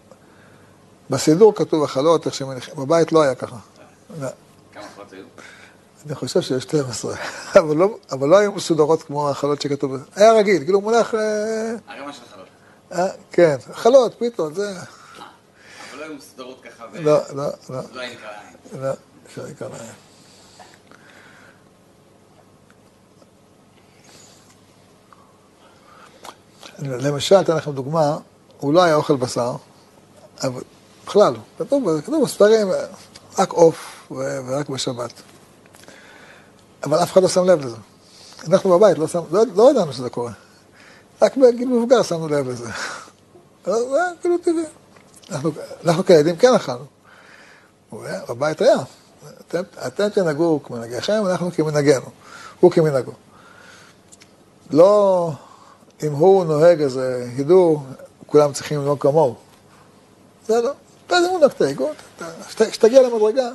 בסידור 1.11 1.55
כתוב 1.55 1.85
החלות, 1.85 2.27
איך 2.27 2.35
שמניחים, 2.35 2.75
בבית 2.77 3.13
לא 3.13 3.23
היה 3.23 3.35
ככה. 3.35 3.57
כמה 4.73 4.83
חלות 4.97 5.13
היו? 5.13 5.25
אני 6.07 6.15
חושב 6.15 6.41
שיש 6.41 6.63
12, 6.63 7.15
אבל 7.61 7.77
לא, 7.77 7.97
אבל 8.13 8.29
לא 8.29 8.37
היו 8.37 8.53
מסודרות 8.53 9.03
כמו 9.03 9.31
החלות 9.31 9.63
שכתוב, 9.63 9.97
היה 10.17 10.33
רגיל, 10.33 10.65
כאילו 10.65 10.81
מונח... 10.81 11.15
אה, 11.15 11.75
ערימה 11.89 12.13
של 12.13 12.23
חלות. 12.33 12.36
אה, 12.36 12.36
כן, 13.33 13.57
חלות, 13.73 14.15
פיתות, 14.19 14.55
זה... 14.55 14.71
אבל 14.71 15.99
לא 16.01 16.05
היו 16.05 16.15
מסודרות 16.15 16.61
ככה 16.63 16.85
ו... 16.93 17.03
לא, 17.03 17.19
לא, 17.35 17.45
לא, 17.71 17.81
לא 17.93 18.01
היה 18.01 18.13
נקרא 18.13 18.31
לעין. 18.31 18.83
לא, 18.83 18.93
אפשר 19.27 19.43
לקרוא 19.45 19.71
להם. 19.71 19.95
למשל, 26.79 27.41
אתן 27.41 27.57
לכם 27.57 27.73
דוגמה, 27.73 28.19
הוא 28.59 28.75
לא 28.75 28.83
היה 28.83 28.95
אוכל 28.95 29.17
בשר, 29.17 29.57
אבל 30.43 30.63
בכלל, 31.07 31.35
כתוב, 31.59 32.01
כתוב 32.01 32.25
בספרים, 32.25 32.69
רק 33.39 33.51
עוף 33.51 34.09
ורק 34.11 34.69
בשבת. 34.69 35.13
אבל 36.85 37.03
אף 37.03 37.13
אחד 37.13 37.23
לא 37.23 37.29
שם 37.29 37.45
לב 37.45 37.65
לזה. 37.65 37.77
אנחנו 38.49 38.79
בבית 38.79 38.99
לא, 38.99 39.09
שם, 39.09 39.21
לא, 39.31 39.43
לא 39.55 39.71
ידענו 39.71 39.93
שזה 39.93 40.11
קורה. 40.11 40.33
רק 41.23 41.37
בגיל 41.37 41.69
מבוגר 41.69 42.03
שמנו 42.03 42.29
לב 42.29 42.49
לזה. 42.49 42.71
זה 43.65 43.73
היה 43.75 44.05
כאילו 44.21 44.39
טבעי. 44.39 44.65
אנחנו, 45.85 46.05
כילדים 46.05 46.37
כן 46.37 46.55
אכלנו. 46.55 46.85
בבית 48.29 48.61
היה. 48.61 48.77
אתם, 49.87 50.09
תנהגו 50.09 50.63
כמנהגיכם, 50.63 51.23
אנחנו 51.27 51.51
כמנהגנו. 51.53 52.11
הוא 52.61 52.71
כמנהגו. 52.71 53.13
לא... 54.71 55.31
אם 56.03 56.13
הוא 56.13 56.45
נוהג 56.45 56.83
אז 56.83 57.01
ידעו, 57.37 57.83
כולם 58.27 58.53
צריכים 58.53 58.81
לנהוג 58.81 59.01
כמוהו. 59.01 59.35
זה 60.47 60.61
לא. 60.61 60.73
הוא 61.11 61.39
נוהג 61.39 61.51
את 61.57 61.61
האגות, 61.61 61.97
כשתגיע 62.71 63.03
למדרגה, 63.03 63.49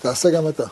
תעשה 0.00 0.30
גם 0.30 0.48
אתה. 0.48 0.64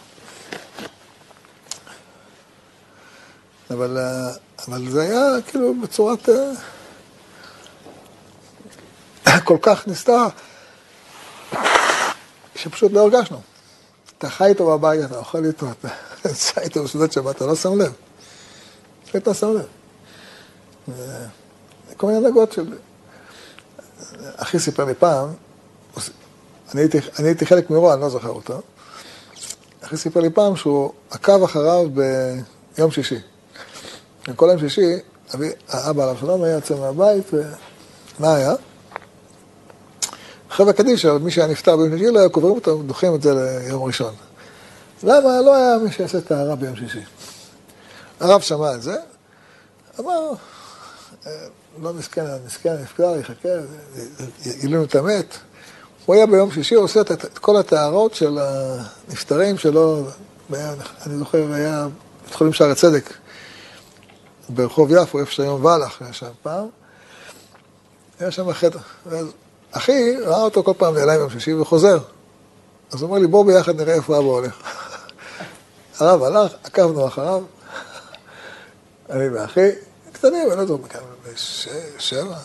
אבל, 3.71 3.99
אה, 3.99 4.33
אבל 4.68 4.91
זה 4.91 5.03
היה 5.03 5.43
כאילו 5.47 5.75
בצורת... 5.83 6.29
אה, 6.29 6.53
כל 9.45 9.57
כך 9.62 9.89
נסתר, 9.89 10.27
שפשוט 12.57 12.93
לא 12.93 13.01
הרגשנו. 13.01 13.41
אתה 14.18 14.31
חי 14.31 14.45
איתו 14.45 14.79
בבית, 14.79 15.05
אתה 15.05 15.18
אוכל 15.18 15.45
איתו, 15.45 15.66
אתה 15.71 15.89
נמצא 16.25 16.61
איתו 16.61 16.85
בסעודת 16.85 17.12
שבת, 17.12 17.37
אתה 17.37 17.47
לא 17.47 17.57
שם 17.57 17.79
לב. 17.79 17.93
אתה 19.16 19.35
שם 19.35 19.55
לב. 19.55 19.66
זה 20.87 21.27
כל 21.97 22.07
מיני 22.07 22.21
דרגות 22.21 22.53
של... 22.53 22.75
אחי 24.37 24.59
סיפר 24.59 24.85
לי 24.85 24.95
פעם, 24.95 25.29
אני 26.75 26.81
הייתי, 26.81 26.99
אני 27.18 27.29
הייתי 27.29 27.47
חלק 27.47 27.71
מאירוע, 27.71 27.95
אני 27.95 28.01
לא 28.01 28.09
זוכר 28.09 28.29
אותו. 28.29 28.61
אחי 29.81 29.97
סיפר 29.97 30.21
לי 30.21 30.31
פעם 30.31 30.57
שהוא 30.57 30.93
עקב 31.11 31.43
אחריו 31.43 31.87
ביום 32.77 32.91
שישי. 32.91 33.18
כל 34.37 34.49
יום 34.51 34.59
שישי, 34.59 34.95
אבי, 35.35 35.51
האבא 35.68 36.03
עליו 36.03 36.16
שלום 36.20 36.43
היה 36.43 36.55
יוצא 36.55 36.74
מהבית, 36.74 37.24
ומה 37.33 38.35
היה? 38.35 38.55
חבר'ה 40.51 40.72
קדישא, 40.72 41.16
מי 41.20 41.31
שהיה 41.31 41.47
נפטר 41.47 41.76
ביום 41.76 41.99
שישי, 41.99 42.11
לא 42.11 42.18
היה 42.18 42.28
קוברים 42.28 42.55
אותו, 42.55 42.83
דוחים 42.83 43.14
את 43.14 43.22
זה 43.22 43.35
ליום 43.35 43.83
ראשון. 43.83 44.14
למה? 45.03 45.41
לא 45.41 45.55
היה 45.55 45.78
מי 45.78 45.93
שיעשה 45.93 46.20
טהרה 46.20 46.57
ביום 46.57 46.76
שישי. 46.76 47.03
הרב 48.20 48.41
שמע 48.41 48.74
את 48.74 48.83
זה, 48.83 48.97
אמר, 50.01 50.33
אה, 51.26 51.33
לא 51.83 51.93
מסכן, 51.93 52.24
מסכן, 52.47 52.74
נפטר, 52.83 53.16
יחכה, 53.20 53.49
גילינו 54.61 54.85
את 54.85 54.95
המת. 54.95 55.37
הוא 56.07 56.14
היה 56.14 56.26
ביום 56.26 56.51
שישי, 56.51 56.74
הוא 56.74 56.85
עושה 56.85 57.01
את 57.01 57.39
כל 57.39 57.57
הטהרות 57.57 58.14
של 58.14 58.39
הנפטרים 58.39 59.59
שלו, 59.59 60.07
אני 61.07 61.18
זוכר, 61.18 61.53
היה 61.53 61.89
בית 62.24 62.35
חולים 62.35 62.53
שער 62.53 62.70
הצדק, 62.70 63.12
ברחוב 64.55 64.90
יפו, 64.90 65.18
איפה 65.18 65.32
שהיום 65.32 65.64
ואלך, 65.64 66.03
היה 66.03 66.12
שם 66.12 66.26
פעם. 66.42 66.66
היה 68.20 68.30
שם 68.30 68.53
חדר. 68.53 68.78
אחי 69.70 70.16
ראה 70.16 70.42
אותו 70.42 70.62
כל 70.62 70.72
פעם 70.78 70.94
נעלם 70.94 71.16
ביום 71.16 71.30
שישי 71.30 71.55
וחוזר. 71.55 71.98
אז 72.92 73.03
הוא 73.03 73.09
אומר 73.09 73.18
לי, 73.18 73.26
בוא 73.26 73.46
ביחד 73.46 73.80
נראה 73.80 73.94
איפה 73.94 74.18
אבא 74.18 74.26
הולך. 74.26 74.57
הרב 75.98 76.22
הלך, 76.22 76.53
עקבנו 76.64 77.07
אחריו, 77.07 77.42
אני 79.11 79.28
ואחי, 79.28 79.68
קטנים, 80.12 80.48
אני 80.53 80.57
לא 80.57 80.62
יודע, 80.62 80.74
בשש, 81.24 81.68
שבע. 81.98 82.36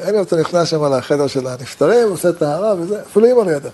אין 0.00 0.14
לי 0.14 0.22
אתה 0.22 0.36
נכנס 0.36 0.68
שם 0.68 0.94
לחדר 0.94 1.26
של 1.26 1.46
הנפטרים, 1.46 2.08
עושה 2.10 2.32
טהרה 2.32 2.74
וזה, 2.74 3.02
אפילו 3.02 3.26
אימא 3.26 3.40
לא 3.40 3.50
ידעה. 3.50 3.72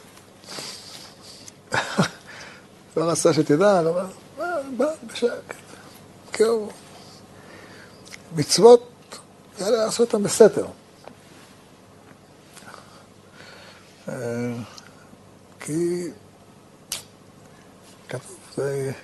לא 2.97 3.05
רצה 3.05 3.32
שתדע, 3.32 3.82
לא 3.82 4.01
בא, 4.76 4.86
בשקט. 5.07 5.68
כאילו, 6.39 6.68
מצוות, 8.36 8.91
יאללה, 9.61 9.84
לעשות 9.84 10.14
אותן 10.14 10.22
בסתר. 10.22 10.66
אה, 14.09 14.14
כי 15.61 16.11
כתוב, 18.09 18.36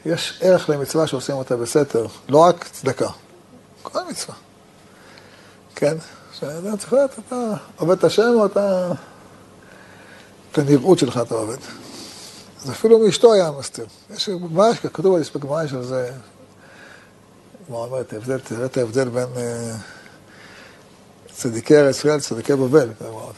יש 0.06 0.38
ערך 0.42 0.70
למצווה 0.70 1.06
שעושים 1.06 1.34
אותה 1.34 1.56
בסתר, 1.56 2.06
לא 2.28 2.38
רק 2.38 2.68
צדקה, 2.68 3.08
כל 3.82 4.00
מצווה. 4.10 4.34
כן? 5.74 5.96
שאדם 6.32 6.76
צריך 6.76 6.92
לדעת, 6.92 7.18
אתה 7.18 7.54
עובד 7.76 7.98
את 7.98 8.04
השם 8.04 8.32
או 8.34 8.46
אתה... 8.46 8.92
את 10.52 10.58
הנראות 10.58 10.98
שלך 10.98 11.20
אתה 11.22 11.34
עובד. 11.34 11.58
אז 12.62 12.70
אפילו 12.70 12.98
מאשתו 12.98 13.32
היה 13.32 13.50
מסתיר. 13.50 13.86
יש 14.10 14.28
גמרא, 14.28 14.72
כתוב 14.74 15.18
בגמרא 15.34 15.66
של 15.66 15.82
זה, 15.82 16.12
ההבדל, 17.72 18.38
תראה 18.38 18.66
את 18.66 18.76
ההבדל 18.76 19.08
בין 19.08 19.28
אה, 19.36 19.72
צדיקי 21.32 21.76
ארץ 21.76 21.96
ישראל 21.96 22.16
לצדיקי 22.16 22.52
בבל, 22.52 22.88
כמובן. 22.98 23.32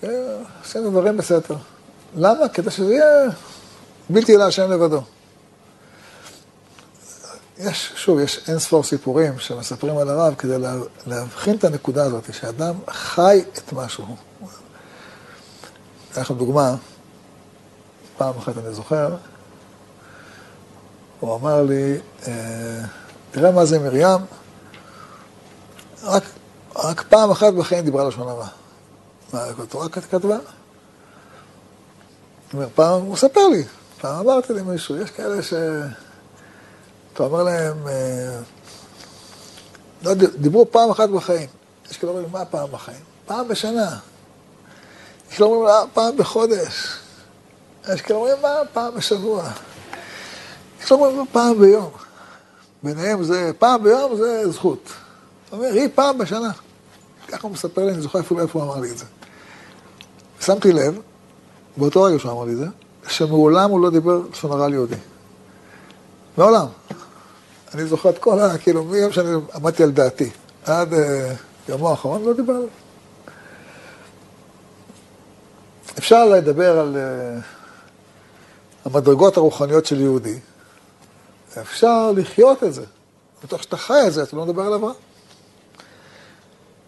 שעושים 0.00 0.90
דברים 0.90 1.16
בסתר. 1.16 1.56
למה? 2.16 2.48
כדי 2.48 2.70
שזה 2.70 2.94
יהיה 2.94 3.30
בלתי 4.10 4.36
להשם 4.36 4.70
לבדו. 4.70 5.02
יש, 7.58 7.92
שוב, 7.96 8.18
יש 8.18 8.48
אין 8.48 8.58
ספור 8.58 8.82
סיפורים 8.82 9.38
שמספרים 9.38 9.98
על 9.98 10.08
הרב 10.08 10.34
כדי 10.34 10.58
לה, 10.58 10.74
להבחין 11.06 11.56
את 11.56 11.64
הנקודה 11.64 12.04
הזאת, 12.04 12.34
שאדם 12.34 12.74
חי 12.88 13.42
את 13.52 13.72
משהו. 13.72 14.16
אתן 16.12 16.20
לכם 16.20 16.34
דוגמה, 16.34 16.74
פעם 18.18 18.34
אחת 18.38 18.58
אני 18.58 18.74
זוכר, 18.74 19.16
הוא 21.22 21.34
אמר 21.34 21.62
לי, 21.62 21.98
אה, 22.26 22.80
תראה 23.30 23.50
מה 23.50 23.64
זה 23.64 23.78
מרים, 23.78 24.20
רק, 26.02 26.22
רק 26.76 27.04
פעם 27.08 27.30
אחת 27.30 27.54
בחיים 27.54 27.84
דיברה 27.84 28.08
לשון 28.08 28.28
הרע. 28.28 28.46
מה, 29.32 29.44
התורה 29.62 29.88
כתבה? 29.88 30.36
אומר, 32.54 32.68
פעם, 32.74 33.00
הוא 33.02 33.12
מספר 33.12 33.48
לי, 33.48 33.64
פעם 34.00 34.18
אמרתי 34.18 34.52
למישהו, 34.52 34.96
יש 34.96 35.10
כאלה 35.10 35.42
ש... 35.42 35.54
אתה 37.12 37.22
אומר 37.22 37.42
להם, 37.42 37.88
אה, 37.88 38.38
לא, 40.02 40.14
דיברו 40.14 40.70
פעם 40.70 40.90
אחת 40.90 41.08
בחיים. 41.08 41.48
יש 41.90 41.96
כאלה 41.96 42.12
אומרים, 42.12 42.32
מה 42.32 42.44
פעם 42.44 42.68
בחיים? 42.72 43.02
פעם 43.26 43.48
בשנה. 43.48 43.98
יש 45.30 45.36
כאלה 45.36 45.48
אומרים, 45.48 45.68
אה, 45.68 45.82
פעם 45.92 46.16
בחודש. 46.16 46.96
יש 47.94 48.02
כאלה 48.02 48.18
אומרים, 48.18 48.36
מה 48.42 48.54
פעם 48.72 48.94
בשבוע. 48.94 49.50
יש 50.82 50.88
כאלה 50.88 51.00
אומרים, 51.00 51.26
פעם 51.32 51.58
ביום. 51.58 51.90
ביניהם 52.82 53.24
זה, 53.24 53.50
פעם 53.58 53.82
ביום 53.82 54.16
זה 54.16 54.50
זכות. 54.50 54.92
אתה 55.48 55.56
אומר, 55.56 55.66
היא 55.66 55.88
פעם 55.94 56.18
בשנה. 56.18 56.50
ככה 57.28 57.42
הוא 57.42 57.52
מספר 57.52 57.84
לי, 57.84 57.92
אני 57.92 58.00
זוכר 58.00 58.20
אפילו 58.20 58.40
איפה 58.40 58.62
הוא 58.62 58.72
אמר 58.72 58.80
לי 58.80 58.90
את 58.90 58.98
זה. 58.98 59.04
שמתי 60.40 60.72
לב, 60.72 60.98
באותו 61.76 62.02
רגע 62.02 62.18
שהוא 62.18 62.32
אמר 62.32 62.44
לי 62.44 62.52
את 62.52 62.58
זה, 62.58 62.66
שמעולם 63.08 63.70
הוא 63.70 63.80
לא 63.80 63.90
דיבר 63.90 64.20
לשון 64.32 64.52
הרע 64.52 64.68
ליהודי. 64.68 64.96
מעולם. 66.38 66.66
אני 67.74 67.86
זוכר 67.86 68.10
את 68.10 68.18
כל 68.18 68.40
ה... 68.40 68.58
כאילו, 68.58 68.84
מיום 68.84 69.12
שאני 69.12 69.28
עמדתי 69.54 69.82
על 69.82 69.90
דעתי, 69.90 70.30
עד 70.64 70.92
uh, 70.92 70.96
יומו 71.68 71.90
האחרון, 71.90 72.24
לא 72.24 72.32
דיבר. 72.32 72.60
אפשר 75.98 76.24
לדבר 76.24 76.78
על 76.78 76.96
uh, 76.96 77.44
המדרגות 78.84 79.36
הרוחניות 79.36 79.86
של 79.86 80.00
יהודי. 80.00 80.38
אפשר 81.60 82.12
לחיות 82.16 82.62
את 82.62 82.74
זה. 82.74 82.84
בתוך 83.44 83.62
שאתה 83.62 83.76
חי 83.76 84.06
את 84.06 84.12
זה, 84.12 84.22
אתה 84.22 84.36
לא 84.36 84.44
מדבר 84.46 84.62
על 84.62 84.72
עברה. 84.72 84.92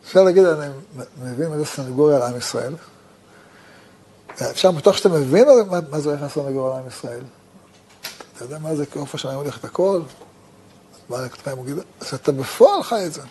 אפשר 0.05 0.23
להגיד, 0.23 0.45
אני 0.45 0.69
מבין 1.23 1.49
מה 1.49 1.59
זה 1.59 1.65
סנגוריה 1.65 2.17
על 2.17 2.23
עם 2.23 2.39
ישראל. 2.39 2.75
אפשר, 4.51 4.71
בתוך 4.71 4.99
שאתה 4.99 5.09
מבין 5.09 5.49
מה, 5.71 5.79
מה 5.91 6.01
זה 6.01 6.09
הולך 6.09 6.23
לסנגוריה 6.23 6.75
על 6.75 6.83
עם 6.83 6.89
ישראל. 6.89 7.23
אתה 8.37 8.45
יודע 8.45 8.59
מה 8.59 8.77
זה 8.77 8.87
כאופן 8.87 9.19
שאני 9.19 9.35
הולך 9.35 9.59
את 9.59 9.65
הכל? 9.65 10.01
מה 11.09 11.25
הכתפיים 11.25 11.57
הוא 11.57 11.67
גידול? 11.67 11.85
אז 12.01 12.15
אתה 12.15 12.33
בפועל 12.33 12.83
חי 12.83 13.07
את 13.07 13.13
זה. 13.13 13.23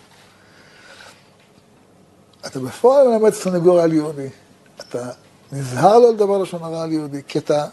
אתה 2.45 2.59
בפועל 2.59 3.07
מלמד 3.07 3.33
סנגוריה 3.33 3.83
על 3.83 3.93
יהודי. 3.93 4.29
אתה 4.77 5.09
נזהר 5.51 5.99
לא 5.99 6.13
לדבר 6.13 6.37
לשון 6.37 6.63
הרע 6.63 6.83
על 6.83 6.91
יהודי, 6.91 7.21
כי 7.27 7.39
אתה 7.39 7.65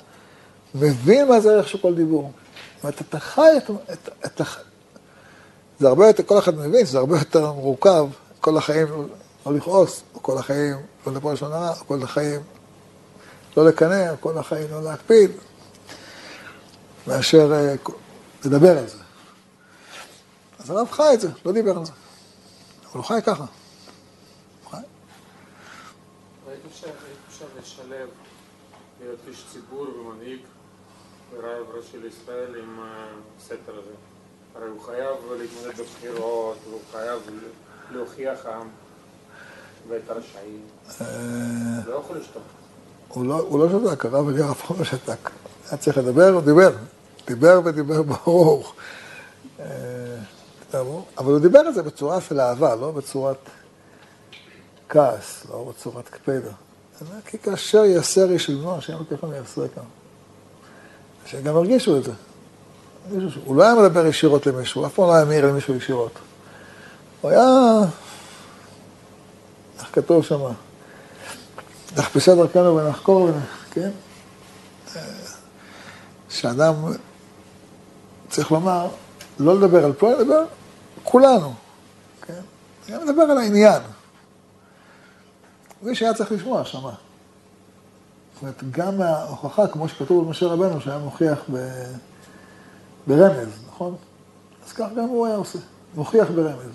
מבין 0.75 1.29
מה 1.29 1.41
זה 1.41 1.53
ערך 1.53 1.69
של 1.69 1.79
כל 1.79 1.95
דיבור. 1.95 2.33
זאת 2.81 2.85
אומרת, 2.85 3.01
אתה 3.01 3.21
חי 3.21 3.51
את... 3.57 3.71
את, 3.93 4.09
את 4.27 4.41
זה 5.81 5.89
הרבה 5.89 6.07
יותר, 6.07 6.23
כל 6.23 6.39
אחד 6.39 6.55
מבין 6.55 6.87
שזה 6.87 6.99
הרבה 6.99 7.19
יותר 7.19 7.53
מורכב, 7.53 8.07
כל 8.41 8.57
החיים 8.57 8.89
לא 9.47 9.55
לכעוס, 9.55 10.03
או 10.15 10.23
כל 10.23 10.39
החיים 10.39 10.77
לא 11.07 11.13
לדבר 11.13 11.33
לשון 11.33 11.53
או 11.53 11.87
כל 11.87 12.03
החיים 12.03 12.41
לא 13.57 13.69
לקנא, 13.69 14.11
או 14.11 14.17
כל 14.21 14.39
החיים 14.39 14.71
לא 14.71 14.83
להקפיד, 14.83 15.31
מאשר 17.07 17.53
אה, 17.53 17.75
לדבר 18.45 18.79
על 18.79 18.89
זה. 18.89 18.99
אז 20.59 20.71
הרב 20.71 20.91
חי 20.91 21.15
את 21.15 21.21
זה, 21.21 21.29
לא 21.45 21.53
דיבר 21.53 21.79
על 21.79 21.85
זה. 21.85 21.93
אבל 22.83 22.97
הוא 23.01 23.05
חי 23.05 23.23
ככה. 23.27 23.45
חי. 24.71 24.77
הייתי 26.49 26.69
אפשר 27.29 27.47
לשלב 27.61 28.09
להיות 29.01 29.19
איש 29.29 29.45
ציבור 29.53 29.87
ומנהיג 29.97 30.41
ורב 31.43 31.67
ראשי 31.77 31.99
לישראל 31.99 32.55
עם 32.63 32.79
הספר 33.39 33.73
הזה. 33.73 33.95
הרי 34.55 34.69
הוא 34.69 34.81
חייב 34.81 35.17
להתמודד 35.39 35.79
בבחירות, 35.79 36.59
והוא 36.69 36.81
חייב 36.93 37.21
להוכיח 37.93 38.47
העם 38.47 38.69
ואת 39.89 40.11
הרשעים. 40.11 40.63
לא 41.87 41.95
יכול 41.95 42.17
לשתוק. 42.17 42.43
הוא 43.09 43.59
לא 43.59 43.69
שתק, 43.69 44.05
הרב 44.05 44.29
אליהו 44.29 44.53
אף 44.53 44.67
פעם 44.67 44.79
לא 44.79 44.85
שתק. 44.85 45.31
היה 45.71 45.79
צריך 45.79 45.99
לדבר, 45.99 46.29
הוא 46.29 46.41
דיבר. 46.41 46.73
דיבר 47.27 47.61
ודיבר 47.65 48.03
ברור. 48.03 48.73
אבל 51.19 51.33
הוא 51.33 51.39
דיבר 51.39 51.59
על 51.59 51.73
זה 51.73 51.83
בצורה 51.83 52.21
של 52.21 52.41
אהבה, 52.41 52.75
לא 52.75 52.91
בצורת 52.91 53.37
כעס, 54.89 55.47
לא 55.51 55.65
בצורת 55.69 56.09
קפדה. 56.09 56.53
כי 57.25 57.39
כאשר 57.39 57.85
יסר 57.85 58.31
איש 58.31 58.51
לבנו, 58.51 58.77
השם 58.77 58.97
אלוקיכם 58.97 59.33
יעשה 59.33 59.69
כאן. 59.75 59.83
שגם 61.31 61.57
הרגישו 61.57 61.97
את 61.97 62.05
זה. 62.05 62.13
הוא 63.45 63.57
לא 63.57 63.63
היה 63.63 63.75
מדבר 63.75 64.07
ישירות 64.07 64.47
למישהו, 64.47 64.87
אף 64.87 64.95
פעם 64.95 65.07
לא 65.07 65.15
היה 65.15 65.25
מעיר 65.25 65.47
למישהו 65.47 65.75
ישירות. 65.75 66.13
הוא 67.21 67.31
היה, 67.31 67.43
איך 69.79 69.89
כתוב 69.93 70.25
שם? 70.25 70.41
נחפשה 71.97 72.35
דרכנו 72.35 72.77
ונחקור, 72.77 73.23
ונ- 73.29 73.73
כן? 73.75 73.91
שאדם 76.29 76.75
צריך 78.31 78.53
לומר, 78.53 78.89
לא 79.39 79.57
לדבר 79.57 79.85
על 79.85 79.93
פועל, 79.93 80.21
לדבר 80.21 80.45
כולנו, 81.05 81.55
כן? 82.27 82.41
היה 82.89 82.99
מדבר 83.05 83.23
על 83.23 83.39
העניין. 83.39 83.83
מי 85.83 85.95
שהיה 85.95 86.15
צריך 86.15 86.33
לשמוע, 86.33 86.65
שמע. 86.65 86.91
אומרת, 88.43 88.65
גם 88.71 88.99
מההוכחה, 88.99 89.67
כמו 89.67 89.89
שכתוב 89.89 90.27
במשה 90.27 90.47
רבנו, 90.47 90.81
שהיה 90.81 90.99
מוכיח 90.99 91.39
ב... 91.53 91.57
ברמז, 93.07 93.49
נכון? 93.69 93.97
אז 94.67 94.73
כך 94.73 94.87
גם 94.97 95.05
הוא 95.05 95.27
היה 95.27 95.37
עושה, 95.37 95.59
מוכיח 95.95 96.29
ברמז. 96.31 96.73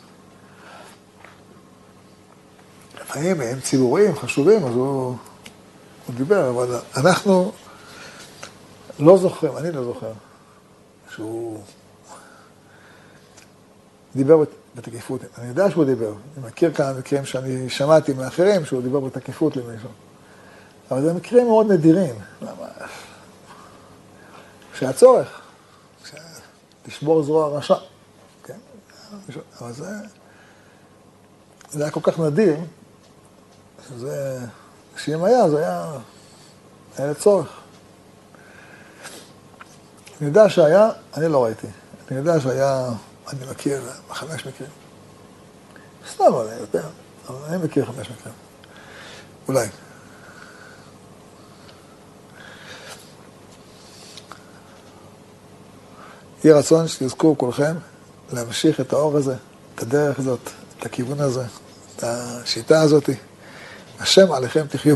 לפעמים 3.02 3.42
הם 3.42 3.60
ציבוריים, 3.62 4.16
חשובים, 4.16 4.66
אז 4.66 4.74
הוא, 4.74 5.16
הוא 6.08 6.16
דיבר, 6.16 6.50
אבל 6.50 6.68
אנחנו 6.98 7.52
לא 9.00 9.18
זוכרים, 9.18 9.58
אני 9.58 9.72
לא 9.72 9.84
זוכר, 9.84 10.12
שהוא 11.10 11.62
דיבר 14.16 14.38
בת- 14.38 14.48
בתקיפות. 14.76 15.22
אני 15.38 15.48
יודע 15.48 15.72
שהוא 15.72 15.86
דיבר, 15.86 16.14
אני 16.38 16.48
מכיר 16.48 16.74
כמה 16.74 16.94
מקרים 16.94 17.26
שאני 17.26 17.70
שמעתי 17.70 18.14
מאחרים 18.14 18.66
שהוא 18.66 18.82
דיבר 18.82 19.00
בתקיפות 19.00 19.56
למישהו. 19.58 19.90
אבל 20.92 21.02
זה 21.02 21.14
מקרים 21.14 21.48
מאוד 21.48 21.72
נדירים. 21.72 22.16
למה? 22.42 22.68
שהיה 24.74 24.94
צורך. 24.94 25.42
לשבור 26.88 27.24
זרוע 27.24 27.58
רשע. 27.58 27.76
כן? 28.44 28.58
אבל 29.62 29.74
זה, 29.74 29.90
זה 31.70 31.84
היה 31.84 31.92
כל 31.92 32.00
כך 32.04 32.20
נדיר, 32.20 32.58
שזה, 33.88 34.40
שאם 34.98 35.24
היה, 35.24 35.50
זה 35.50 35.58
היה, 35.58 35.92
היה 36.98 37.12
לצורך. 37.12 37.48
אני 40.22 40.28
יודע 40.28 40.50
שהיה, 40.50 40.90
אני 41.18 41.28
לא 41.28 41.44
ראיתי. 41.44 41.68
אני 42.12 42.18
יודע 42.18 42.40
שהיה, 42.40 42.90
אני 43.34 43.40
מכיר 43.52 43.82
חמש 44.10 44.46
מקרים. 44.46 44.70
סתם, 46.12 46.24
אני 46.24 46.60
יודע. 46.60 46.88
אבל 47.28 47.38
אני 47.48 47.66
מכיר 47.66 47.86
חמש 47.86 48.10
מקרים. 48.10 48.36
אולי. 49.48 49.68
יהי 56.46 56.54
רצון 56.54 56.88
שתזכו 56.88 57.38
כולכם 57.38 57.76
להמשיך 58.34 58.80
את 58.80 58.94
האור 58.94 59.18
הזה, 59.18 59.36
את 59.76 59.82
הדרך 59.82 60.20
הזאת, 60.20 60.50
את 60.80 60.86
הכיוון 60.86 61.20
הזה, 61.20 61.44
את 61.96 62.04
השיטה 62.04 62.82
הזאת. 62.82 63.10
השם 64.00 64.32
עליכם 64.32 64.66
תחיו. 64.70 64.96